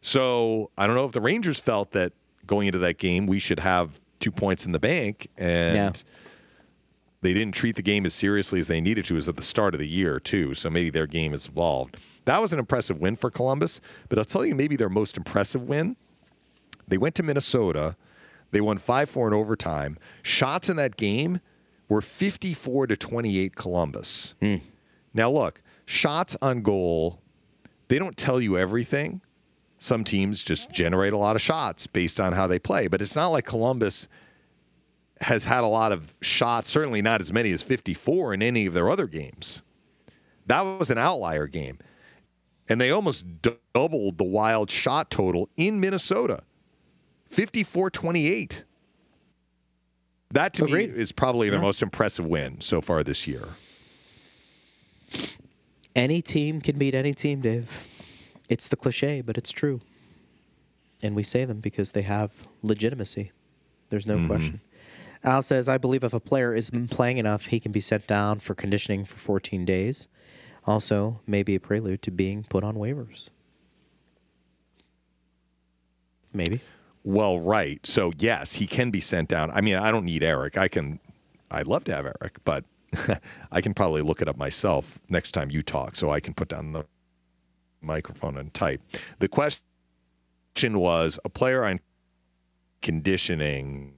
[0.00, 2.12] So I don't know if the Rangers felt that
[2.46, 5.92] going into that game we should have two points in the bank and Yeah.
[7.22, 9.72] they didn't treat the game as seriously as they needed to as at the start
[9.74, 13.16] of the year too so maybe their game has evolved that was an impressive win
[13.16, 15.96] for columbus but i'll tell you maybe their most impressive win
[16.88, 17.96] they went to minnesota.
[18.50, 19.98] They won 5-4 in overtime.
[20.22, 21.40] Shots in that game
[21.88, 24.34] were 54 to 28 columbus.
[24.40, 24.56] Hmm.
[25.12, 27.20] Now look shots on goal
[27.88, 29.20] they don't tell you everything.
[29.76, 33.16] Some teams just generate a lot of shots based on how they play but it's
[33.16, 34.08] not like columbus
[35.20, 38.74] has had a lot of shots, certainly not as many as 54 in any of
[38.74, 39.62] their other games.
[40.46, 41.78] That was an outlier game.
[42.68, 43.24] And they almost
[43.74, 46.42] doubled the wild shot total in Minnesota
[47.26, 48.64] 54 28.
[50.30, 50.92] That to Agreed.
[50.92, 53.50] me is probably their most impressive win so far this year.
[55.94, 57.70] Any team can beat any team, Dave.
[58.48, 59.80] It's the cliche, but it's true.
[61.02, 63.30] And we say them because they have legitimacy.
[63.90, 64.26] There's no mm-hmm.
[64.26, 64.60] question.
[65.22, 68.40] Al says, I believe if a player is playing enough, he can be sent down
[68.40, 70.08] for conditioning for 14 days.
[70.66, 73.28] Also, maybe a prelude to being put on waivers.
[76.32, 76.60] Maybe.
[77.04, 77.84] Well, right.
[77.86, 79.50] So, yes, he can be sent down.
[79.50, 80.56] I mean, I don't need Eric.
[80.56, 80.98] I can,
[81.50, 82.64] I'd love to have Eric, but
[83.52, 86.48] I can probably look it up myself next time you talk so I can put
[86.48, 86.86] down the
[87.82, 88.80] microphone and type.
[89.18, 89.60] The question
[90.54, 91.80] was a player on
[92.80, 93.94] conditioning,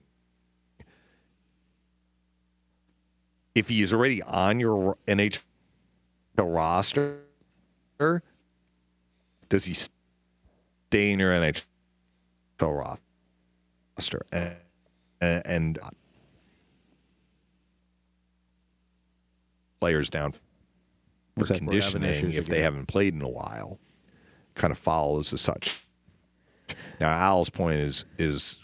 [3.54, 5.40] if he is already on your NHL
[6.44, 7.18] roster,
[9.48, 11.62] does he stay in your NHL
[12.60, 14.26] roster?
[14.32, 14.56] And,
[15.20, 15.90] and uh,
[19.80, 20.40] players down for
[21.36, 23.78] Looks like we're having conditioning if they haven't played in a while
[24.54, 25.86] kind of follows as such.
[26.98, 28.58] Now Al's point is is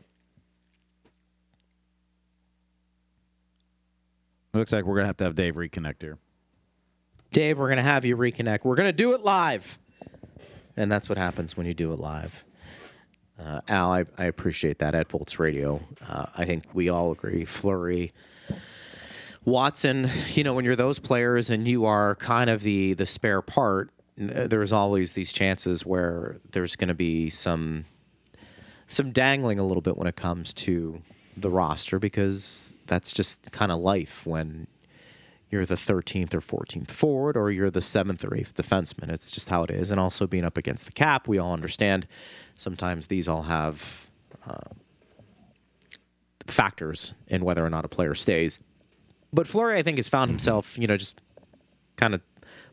[4.54, 6.18] Looks like we're gonna have to have Dave reconnect here.
[7.32, 8.64] Dave, we're going to have you reconnect.
[8.64, 9.78] We're going to do it live.
[10.76, 12.44] And that's what happens when you do it live.
[13.38, 15.80] Uh, Al, I, I appreciate that at Bolts Radio.
[16.06, 17.44] Uh, I think we all agree.
[17.44, 18.12] Fleury,
[19.44, 23.42] Watson, you know, when you're those players and you are kind of the the spare
[23.42, 27.86] part, there's always these chances where there's going to be some
[28.86, 31.02] some dangling a little bit when it comes to
[31.36, 34.66] the roster because that's just kind of life when
[35.52, 39.10] you're the 13th or 14th forward or you're the 7th or 8th defenseman.
[39.10, 39.90] It's just how it is.
[39.90, 42.08] And also being up against the cap, we all understand
[42.54, 44.08] sometimes these all have
[44.48, 44.70] uh,
[46.46, 48.60] factors in whether or not a player stays.
[49.30, 51.20] But Fleury, I think, has found himself, you know, just
[51.96, 52.22] kind of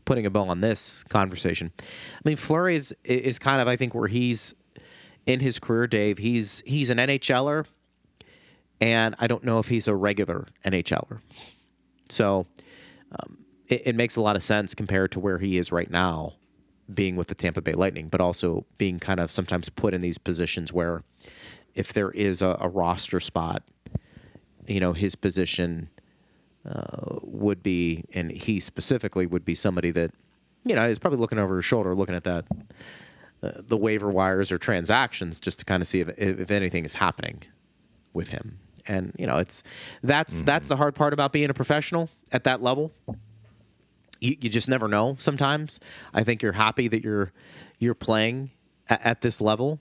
[0.05, 1.73] putting a bow on this conversation.
[1.77, 4.55] I mean, Fleury is, is kind of, I think, where he's
[5.25, 6.17] in his career, Dave.
[6.17, 7.65] He's he's an NHLer,
[8.79, 11.19] and I don't know if he's a regular NHLer.
[12.09, 12.47] So
[13.11, 13.37] um,
[13.67, 16.33] it, it makes a lot of sense compared to where he is right now,
[16.93, 20.17] being with the Tampa Bay Lightning, but also being kind of sometimes put in these
[20.17, 21.03] positions where
[21.75, 23.63] if there is a, a roster spot,
[24.67, 25.89] you know, his position
[26.67, 30.11] uh, would be, and he specifically would be somebody that,
[30.65, 32.45] you know, is probably looking over his shoulder, looking at that,
[33.41, 36.85] uh, the waiver wires or transactions, just to kind of see if, if, if anything
[36.85, 37.41] is happening
[38.13, 38.59] with him.
[38.87, 39.63] And you know, it's
[40.03, 42.91] that's that's the hard part about being a professional at that level.
[44.21, 45.15] You, you just never know.
[45.19, 45.79] Sometimes
[46.13, 47.31] I think you're happy that you're
[47.79, 48.51] you're playing
[48.89, 49.79] at, at this level.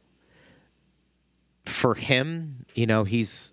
[1.67, 3.53] For him, you know, he's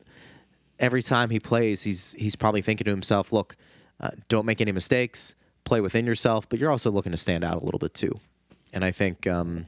[0.80, 3.56] every time he plays, he's he's probably thinking to himself, "Look,
[4.00, 5.36] uh, don't make any mistakes.
[5.64, 8.20] Play within yourself, but you're also looking to stand out a little bit too."
[8.72, 9.66] And I think um,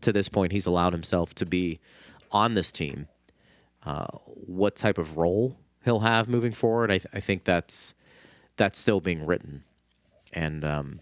[0.00, 1.80] to this point, he's allowed himself to be
[2.32, 3.08] on this team
[3.84, 6.90] uh, what type of role he'll have moving forward.
[6.90, 7.94] I, th- I think that's
[8.56, 9.64] that's still being written,
[10.32, 11.00] and um,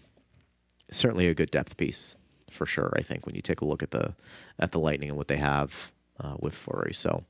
[0.91, 2.15] certainly a good depth piece
[2.49, 2.93] for sure.
[2.95, 4.13] I think when you take a look at the
[4.59, 6.93] at the Lightning and what they have uh, with Fleury.
[6.93, 7.23] So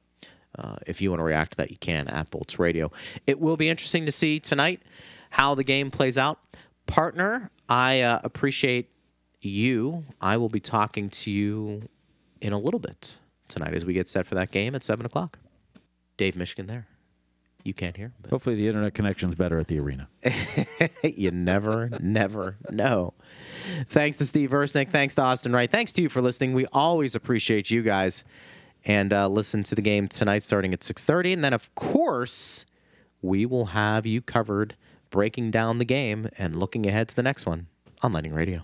[0.58, 2.92] uh, if you want to react to that, you can at Bolts Radio.
[3.26, 4.82] It will be interesting to see tonight
[5.30, 6.40] how the game plays out.
[6.86, 8.90] Partner, I uh, appreciate
[9.42, 10.06] you.
[10.22, 11.90] I will be talking to you
[12.42, 13.16] in a little bit
[13.48, 15.40] tonight as we get set for that game at seven o'clock.
[16.18, 16.88] Dave Mishkin there.
[17.64, 20.08] You can't hear, but Hopefully, the internet connection's better at the arena.
[21.04, 23.14] you never, never know.
[23.90, 24.90] Thanks to Steve Versnick.
[24.90, 25.70] Thanks to Austin Wright.
[25.70, 26.54] Thanks to you for listening.
[26.54, 28.24] We always appreciate you guys.
[28.86, 31.34] And uh, listen to the game tonight starting at 6.30.
[31.34, 32.64] And then, of course,
[33.22, 34.78] we will have you covered
[35.10, 37.68] breaking down the game and looking ahead to the next one
[38.02, 38.64] on Lightning Radio.